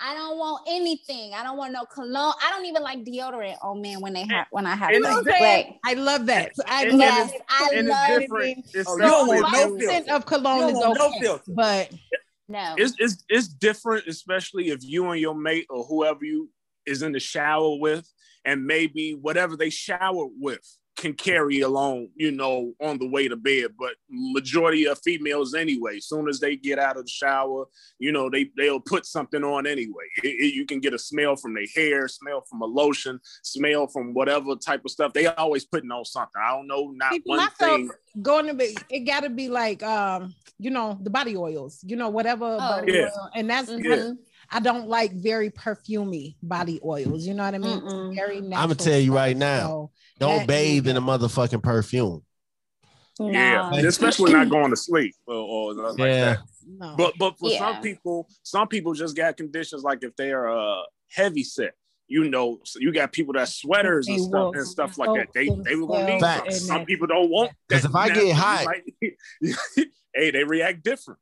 [0.00, 1.32] I don't want anything.
[1.34, 2.34] I don't want no cologne.
[2.42, 5.22] I don't even like deodorant on man, when they have when I have And sex.
[5.26, 6.52] it's I love that.
[6.66, 7.42] I And- and love yes, it.
[7.48, 8.20] I love it's it.
[8.20, 8.66] different.
[8.76, 11.20] Oh, so you don't want if no you- scent of cologne is don't no okay,
[11.20, 11.52] filter.
[11.54, 11.90] but
[12.48, 12.74] No.
[12.76, 16.50] it's, it's it's different, especially if you and your mate or whoever you
[16.86, 18.08] is in the shower with,
[18.44, 20.66] and maybe whatever they shower with
[20.96, 23.66] can carry along, you know, on the way to bed.
[23.76, 27.64] But majority of females anyway, soon as they get out of the shower,
[27.98, 30.04] you know, they they'll put something on anyway.
[30.22, 33.88] It- it- you can get a smell from their hair, smell from a lotion, smell
[33.88, 35.12] from whatever type of stuff.
[35.12, 36.40] They always putting on something.
[36.40, 37.90] I don't know, not People, one myself, thing.
[38.22, 41.96] going to be it got to be like um you know the body oils you
[41.96, 43.06] know whatever body Yeah.
[43.06, 43.30] oil.
[43.34, 44.16] and that's Mhm.
[44.50, 48.14] I don't like very perfumey body oils you know what i mean Mm-mm.
[48.14, 49.60] very natural I'ma tell you right now.
[49.60, 49.90] So,
[50.20, 52.22] Don't bathe in a motherfucking perfume.
[53.20, 53.88] Yeah, No.
[53.88, 56.24] especially not going to sleep or, or like Yeah.
[56.24, 56.38] that.
[56.66, 56.94] no.
[56.96, 57.58] But but for Yeah.
[57.58, 61.74] some people, some people just got conditions like if they're uh heavy set,
[62.08, 65.28] you know, so you got people that sweaters and stuff and stuff like that.
[65.34, 66.58] They they were gonna need Facts.
[66.58, 66.66] some.
[66.78, 68.28] Some people don't want 'Cause because if I get nasty.
[68.28, 71.20] You hot- might- hey, they react different.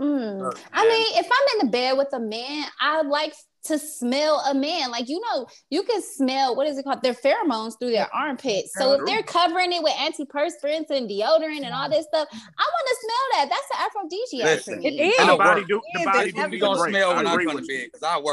[0.00, 0.46] Mm.
[0.46, 3.34] Uh, I mean, if I'm in the bed with a man, I like
[3.64, 4.90] to smell a man.
[4.90, 7.02] Like you know, you can smell what is it called?
[7.02, 8.72] Their pheromones through their armpits.
[8.78, 12.86] So if they're covering it with antiperspirants and deodorant and all this stuff, I want
[12.86, 13.48] to smell that.
[13.50, 15.00] That's an aphrodisiac Listen, for me.
[15.00, 15.18] It is.
[15.20, 16.34] And the body do the It body is.
[16.34, 16.90] do We need a gonna break.
[16.94, 17.62] smell I when I agree come to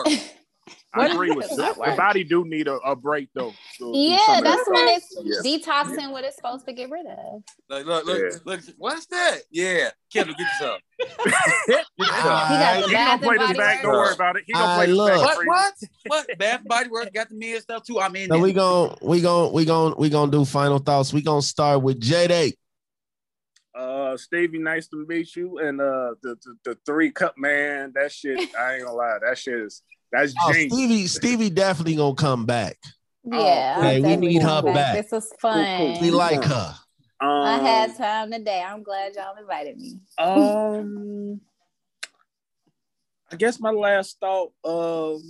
[0.67, 0.77] with bed you.
[0.93, 1.57] because I agree with you.
[1.57, 3.51] That The body do need a, a break though.
[3.77, 5.57] So- so Yeah, that's that when it's yeah.
[5.57, 7.43] detoxing what it's supposed to get rid of.
[7.69, 8.37] Look, look, look, Yeah.
[8.45, 8.61] look.
[8.77, 9.39] What's that?
[9.51, 10.81] Yeah, Kendall, get yourself.
[11.67, 12.47] Get Ah.
[12.49, 13.81] He got the He bath gonna and play this body back.
[13.81, 14.43] Don't worry about it.
[14.47, 15.09] He gonna I play this look.
[15.09, 15.19] back.
[15.25, 15.35] What?
[15.35, 15.49] for you.
[15.49, 16.25] What?
[16.29, 16.37] What?
[16.39, 17.99] Bath Body Works got the men stuff too.
[17.99, 18.43] I'm in So there.
[18.43, 21.11] we gon' we gon' we gon' we gonna do final thoughts.
[21.13, 22.53] We gonna start with J Day.
[23.77, 25.57] Uh, Stevie, nice to meet you.
[25.59, 29.37] And uh, the, the the three cup man, that shit, I ain't gonna lie, that
[29.37, 29.81] shit is
[30.11, 30.73] that's Oh, genius.
[30.73, 32.77] Stevie, Stevie definitely gonna come back.
[33.23, 34.93] Yeah, okay, we need her back.
[35.01, 35.97] This was fun.
[35.99, 36.75] We like her.
[37.21, 38.61] Um, I had time today.
[38.61, 39.99] I'm glad y'all invited me.
[40.17, 41.41] um,
[43.31, 44.51] I guess my last thought.
[44.63, 45.21] Um,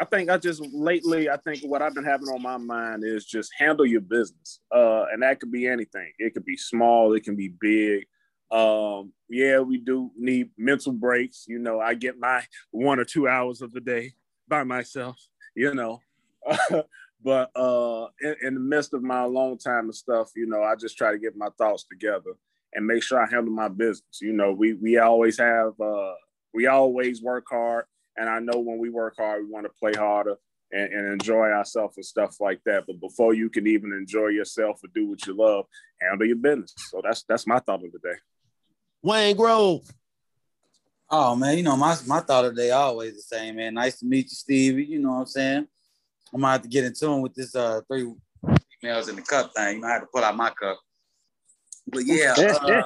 [0.00, 3.24] I think I just lately, I think what I've been having on my mind is
[3.24, 4.58] just handle your business.
[4.74, 6.10] Uh, and that could be anything.
[6.18, 7.14] It could be small.
[7.14, 8.04] It can be big.
[8.50, 11.44] Um, yeah, we do need mental breaks.
[11.48, 14.12] You know, I get my one or two hours of the day
[14.46, 15.16] by myself.
[15.56, 16.00] You know,
[17.22, 20.74] but uh, in, in the midst of my alone time and stuff, you know, I
[20.74, 22.32] just try to get my thoughts together
[22.74, 24.20] and make sure I handle my business.
[24.20, 26.14] You know, we we always have uh,
[26.52, 27.84] we always work hard
[28.16, 30.36] and I know when we work hard, we want to play harder
[30.70, 32.84] and, and enjoy ourselves and stuff like that.
[32.86, 35.66] But before you can even enjoy yourself or do what you love,
[36.00, 36.74] handle your business.
[36.90, 38.16] So that's that's my thought of the day.
[39.04, 39.86] Wayne Grove.
[41.10, 43.74] Oh man, you know my my thought of the day always the same, man.
[43.74, 44.86] Nice to meet you, Stevie.
[44.86, 45.68] You know what I'm saying?
[46.32, 48.10] I'm gonna have to get in tune with this uh three
[48.80, 49.76] females in the cup thing.
[49.76, 50.80] You know, I have to pull out my cup.
[51.86, 52.82] But yeah, uh,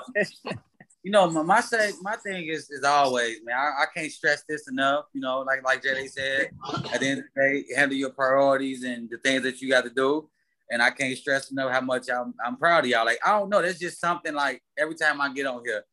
[1.05, 3.57] you know, my my, say, my thing is is always, man.
[3.57, 5.05] I, I can't stress this enough.
[5.14, 6.51] You know, like like Jay said,
[6.93, 9.85] at the end of the day, handle your priorities and the things that you got
[9.85, 10.29] to do.
[10.69, 13.07] And I can't stress enough how much I'm I'm proud of y'all.
[13.07, 15.85] Like I don't know, that's just something like every time I get on here,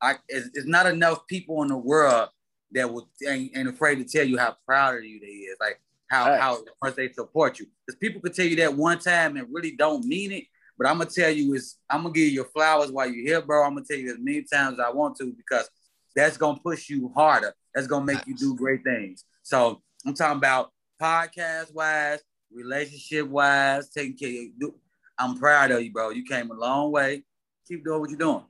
[0.00, 2.28] I it's, it's not enough people in the world
[2.72, 5.56] that will ain't, ain't afraid to tell you how proud of you they is.
[5.60, 6.40] Like how Right.
[6.40, 7.66] how much they support you.
[7.86, 10.44] Because people could tell you that one time and really don't mean it.
[10.76, 13.42] But I'm gonna tell you is I'm gonna give you your flowers while you're here,
[13.42, 13.64] bro.
[13.64, 15.68] I'm gonna tell you as many times as I want to because
[16.16, 17.54] that's gonna push you harder.
[17.74, 19.24] That's gonna make you do great things.
[19.42, 22.20] So I'm talking about podcast wise,
[22.52, 24.74] relationship wise, taking care of you.
[25.18, 26.10] I'm proud of you, bro.
[26.10, 27.22] You came a long way.
[27.68, 28.44] Keep doing what you're doing.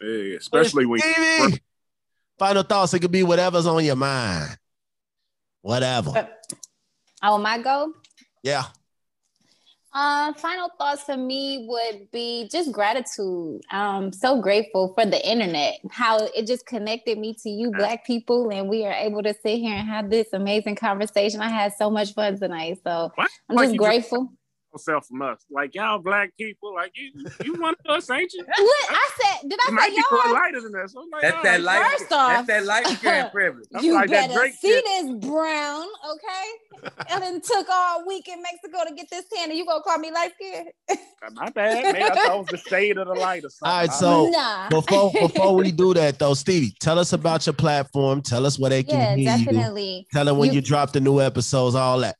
[0.00, 1.60] Yeah, especially when Stevie.
[2.38, 2.94] Final thoughts.
[2.94, 4.56] It could be whatever's on your mind.
[5.62, 6.28] Whatever.
[7.22, 7.92] Oh, my go.
[8.44, 8.64] Yeah.
[9.92, 13.60] Uh, final thoughts for me would be just gratitude.
[13.70, 18.50] I'm so grateful for the internet, how it just connected me to you, black people,
[18.50, 21.40] and we are able to sit here and have this amazing conversation.
[21.40, 23.30] I had so much fun tonight, so What?
[23.48, 24.32] I'm Like just you just- grateful.
[24.72, 25.38] Yourself from us.
[25.50, 28.44] Like y'all black people, like you you one of us, ain't you?
[28.58, 29.48] What I said?
[29.48, 30.32] Did I might say be y'all?
[30.34, 30.90] lighter than that.
[30.90, 31.82] So like, That's oh, that light.
[31.98, 33.66] First off- that's that light skin privilege.
[33.74, 34.84] I'm You like that better Drake see shit.
[34.84, 36.90] this brown, okay?
[37.10, 39.98] and then took all week in Mexico to get this tan, and you gonna call
[39.98, 40.68] me light skinned?
[40.90, 40.94] Uh,
[41.32, 42.02] my bad, man.
[42.02, 43.72] I thought it was the shade of the light or something.
[43.72, 44.68] All right, so- nah.
[44.68, 48.22] Before before we do that though, Stevie, tell us about your platform.
[48.22, 49.22] Tell us where they can do.
[49.22, 49.58] yeah, hear you.
[49.58, 50.06] definitely.
[50.12, 52.16] Tell them when You- you drop the new episodes, all that.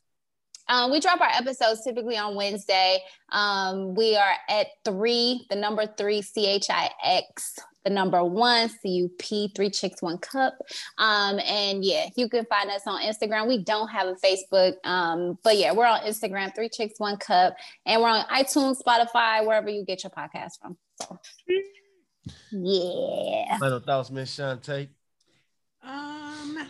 [0.69, 2.99] Um, we drop our episodes typically on Wednesday.
[3.31, 8.69] Um, we are at three, the number three, C H I X, the number one,
[8.69, 10.59] C U P, three chix, one cup.
[10.99, 13.49] Um, and yeah, you can find us on Instagram.
[13.49, 17.57] We don't have a Facebook, um, but yeah, we're on Instagram, three chix, one cup,
[17.87, 20.77] and we're on iTunes, Spotify, wherever you get your podcast from.
[21.01, 21.19] So,
[22.51, 23.57] yeah.
[23.59, 24.89] Final thoughts, Miss Shantae.
[25.83, 26.69] Um,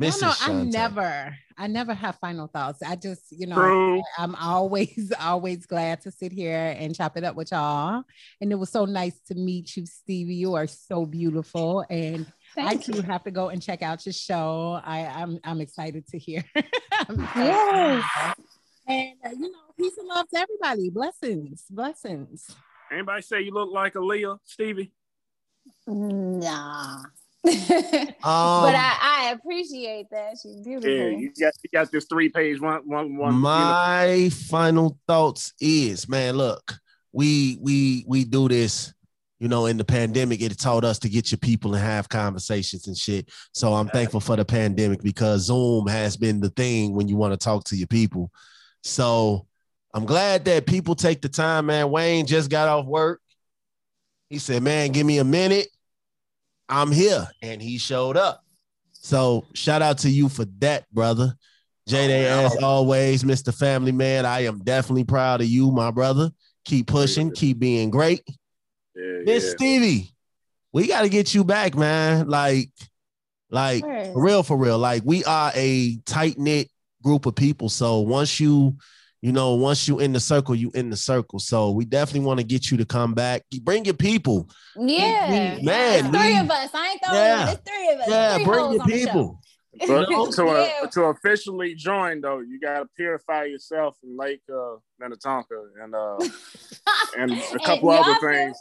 [0.00, 0.22] Mrs.
[0.22, 2.82] no, no, I never, I never have final thoughts.
[2.82, 4.02] I just, you know, True.
[4.16, 8.04] I'm always, always glad to sit here and chop it up with y'all.
[8.40, 10.36] And it was so nice to meet you, Stevie.
[10.36, 12.94] You are so beautiful, and I Thank you.
[12.94, 14.80] too have to go and check out your show.
[14.84, 16.44] I, I'm, I'm excited to hear.
[17.08, 18.04] I'm excited.
[18.16, 18.34] Yes.
[18.86, 20.90] And uh, you know, peace and love to everybody.
[20.90, 22.54] Blessings, blessings.
[22.90, 24.92] Anybody say you look like Aaliyah, Stevie?
[25.86, 27.02] Nah.
[28.24, 30.36] Um, but I, I appreciate that.
[30.42, 30.90] She's beautiful.
[30.90, 33.34] Yeah, you got you got this three page one one one.
[33.34, 36.74] you know, my final thoughts is, man, look,
[37.12, 38.92] we we we do this,
[39.38, 42.88] you know, in the pandemic, it taught us to get your people and have conversations
[42.88, 43.30] and shit.
[43.52, 47.32] So I'm thankful for the pandemic because Zoom has been the thing when you want
[47.32, 48.30] to talk to your people.
[48.82, 49.46] So
[49.94, 51.90] I'm glad that people take the time, man.
[51.90, 53.20] Wayne just got off work.
[54.28, 55.68] He said, Man, give me a minute.
[56.68, 57.26] I'm here.
[57.42, 58.42] And he showed up.
[58.92, 61.34] So shout out to you for that, brother.
[61.86, 63.54] J Oh, as always, Mr.
[63.54, 64.26] Family Man.
[64.26, 66.30] I am definitely proud of you, my brother.
[66.66, 68.22] Keep pushing, keep being great.
[68.94, 69.50] yeah, Miss yeah.
[69.52, 70.14] Stevie,
[70.72, 72.28] we got to get you back, man.
[72.28, 72.70] Like,
[73.50, 74.78] like for real, for real.
[74.78, 76.68] Like, we are a tight knit
[77.02, 77.70] group of people.
[77.70, 78.76] So once you,
[79.20, 81.38] you know, once you in the circle, you in the circle.
[81.38, 83.42] So we definitely want to get you to come back.
[83.62, 84.48] Bring your people.
[84.76, 86.70] Yeah, we- man, It's three we- of us.
[86.72, 87.50] I ain't throwing Yeah.
[87.50, 88.06] It's three of us.
[88.08, 89.04] Yeah, three bring your on the show.
[89.06, 89.40] people.
[89.80, 90.30] But know?
[90.30, 90.86] to, Yeah.
[90.92, 96.18] to officially join though, you gotta purify yourself in Lake uh, Minnetonka and uh,
[97.18, 98.56] and a couple y'all other feel- things.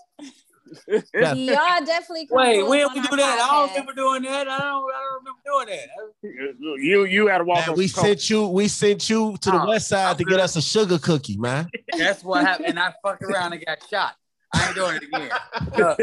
[0.87, 1.33] Yeah.
[1.33, 3.39] Y'all definitely come Wait, through when on we do that?
[3.39, 4.47] I don't remember doing that.
[4.47, 4.93] I don't.
[4.93, 6.81] I don't remember doing that.
[6.83, 9.61] You you had to walk Man, we some sent you, we sent you to the
[9.61, 11.69] Oh, west side I'm to get us a sugar cookie, man.
[11.97, 12.69] That's what happened.
[12.69, 14.15] And I fucked around and got shot.
[14.53, 15.29] I ain't doing it again.
[15.77, 15.99] Look.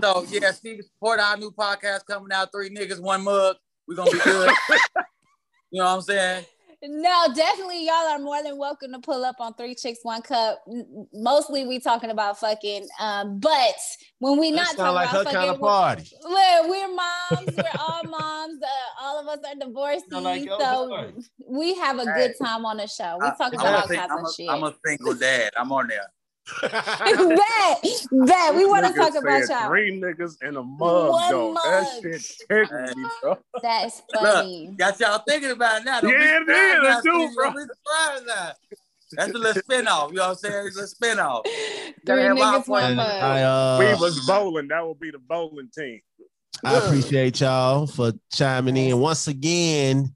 [0.02, 2.50] so yeah, Steve, support our new podcast coming out.
[2.52, 3.56] Three niggas, one mug.
[3.86, 4.50] We gonna be good.
[5.70, 6.44] you know what I'm saying?
[6.82, 10.62] No, definitely, y'all are more than welcome to pull up on Three Chix One Cup.
[11.12, 12.86] Mostly, we talking about fucking.
[13.00, 13.74] Um, but
[14.18, 16.10] when we That not sound talking like her about kind fucking, of party.
[16.22, 17.56] Look, we're moms.
[17.56, 18.62] We're all moms.
[18.62, 20.04] Uh, all of us are divorced.
[20.12, 21.12] Like so
[21.48, 23.16] we have a good time on the show.
[23.20, 24.48] We I- talking I'm about all a sing- kinds I'm of a- shit.
[24.50, 25.52] I'm a single dad.
[25.56, 26.06] I'm on there.
[26.62, 28.54] Bet, bet.
[28.54, 29.68] We want to talk about y'all.
[29.68, 31.52] Three niggas in a mug, One though.
[31.52, 31.62] mug.
[31.64, 33.38] That shit tickled me, bro.
[33.62, 34.74] That's Look, funny.
[34.76, 36.00] got y'all thinking about it now.
[36.00, 37.44] Don't Yeah, be it surprised is, now, it do, bro.
[37.44, 38.56] Don't be surprised.
[39.12, 40.10] That's a little spin-off.
[40.10, 40.66] You know what I'm saying?
[40.66, 41.44] It's a spin-off.
[41.44, 43.22] Three niggas, one And mug.
[43.22, 44.68] I, uh, we was bowling.
[44.68, 46.00] That would be the bowling team.
[46.64, 48.98] I appreciate y'all for chiming in.
[48.98, 50.14] Once again,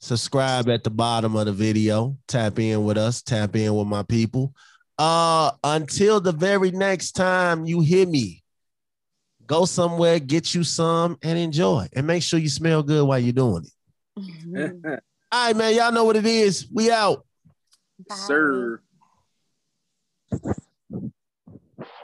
[0.00, 2.16] subscribe at the bottom of the video.
[2.28, 4.52] Tap in with us, tap in with my people.
[4.98, 8.42] Uh until the very next time you hear me,
[9.46, 11.86] go somewhere, get you some, and enjoy.
[11.92, 13.72] And make sure you smell good while you're doing it.
[14.20, 14.98] Mhm.
[15.30, 15.74] All right, man.
[15.74, 16.66] Y'all know what it is.
[16.72, 17.24] We out.
[18.08, 18.14] Bye.
[18.16, 18.80] Sir.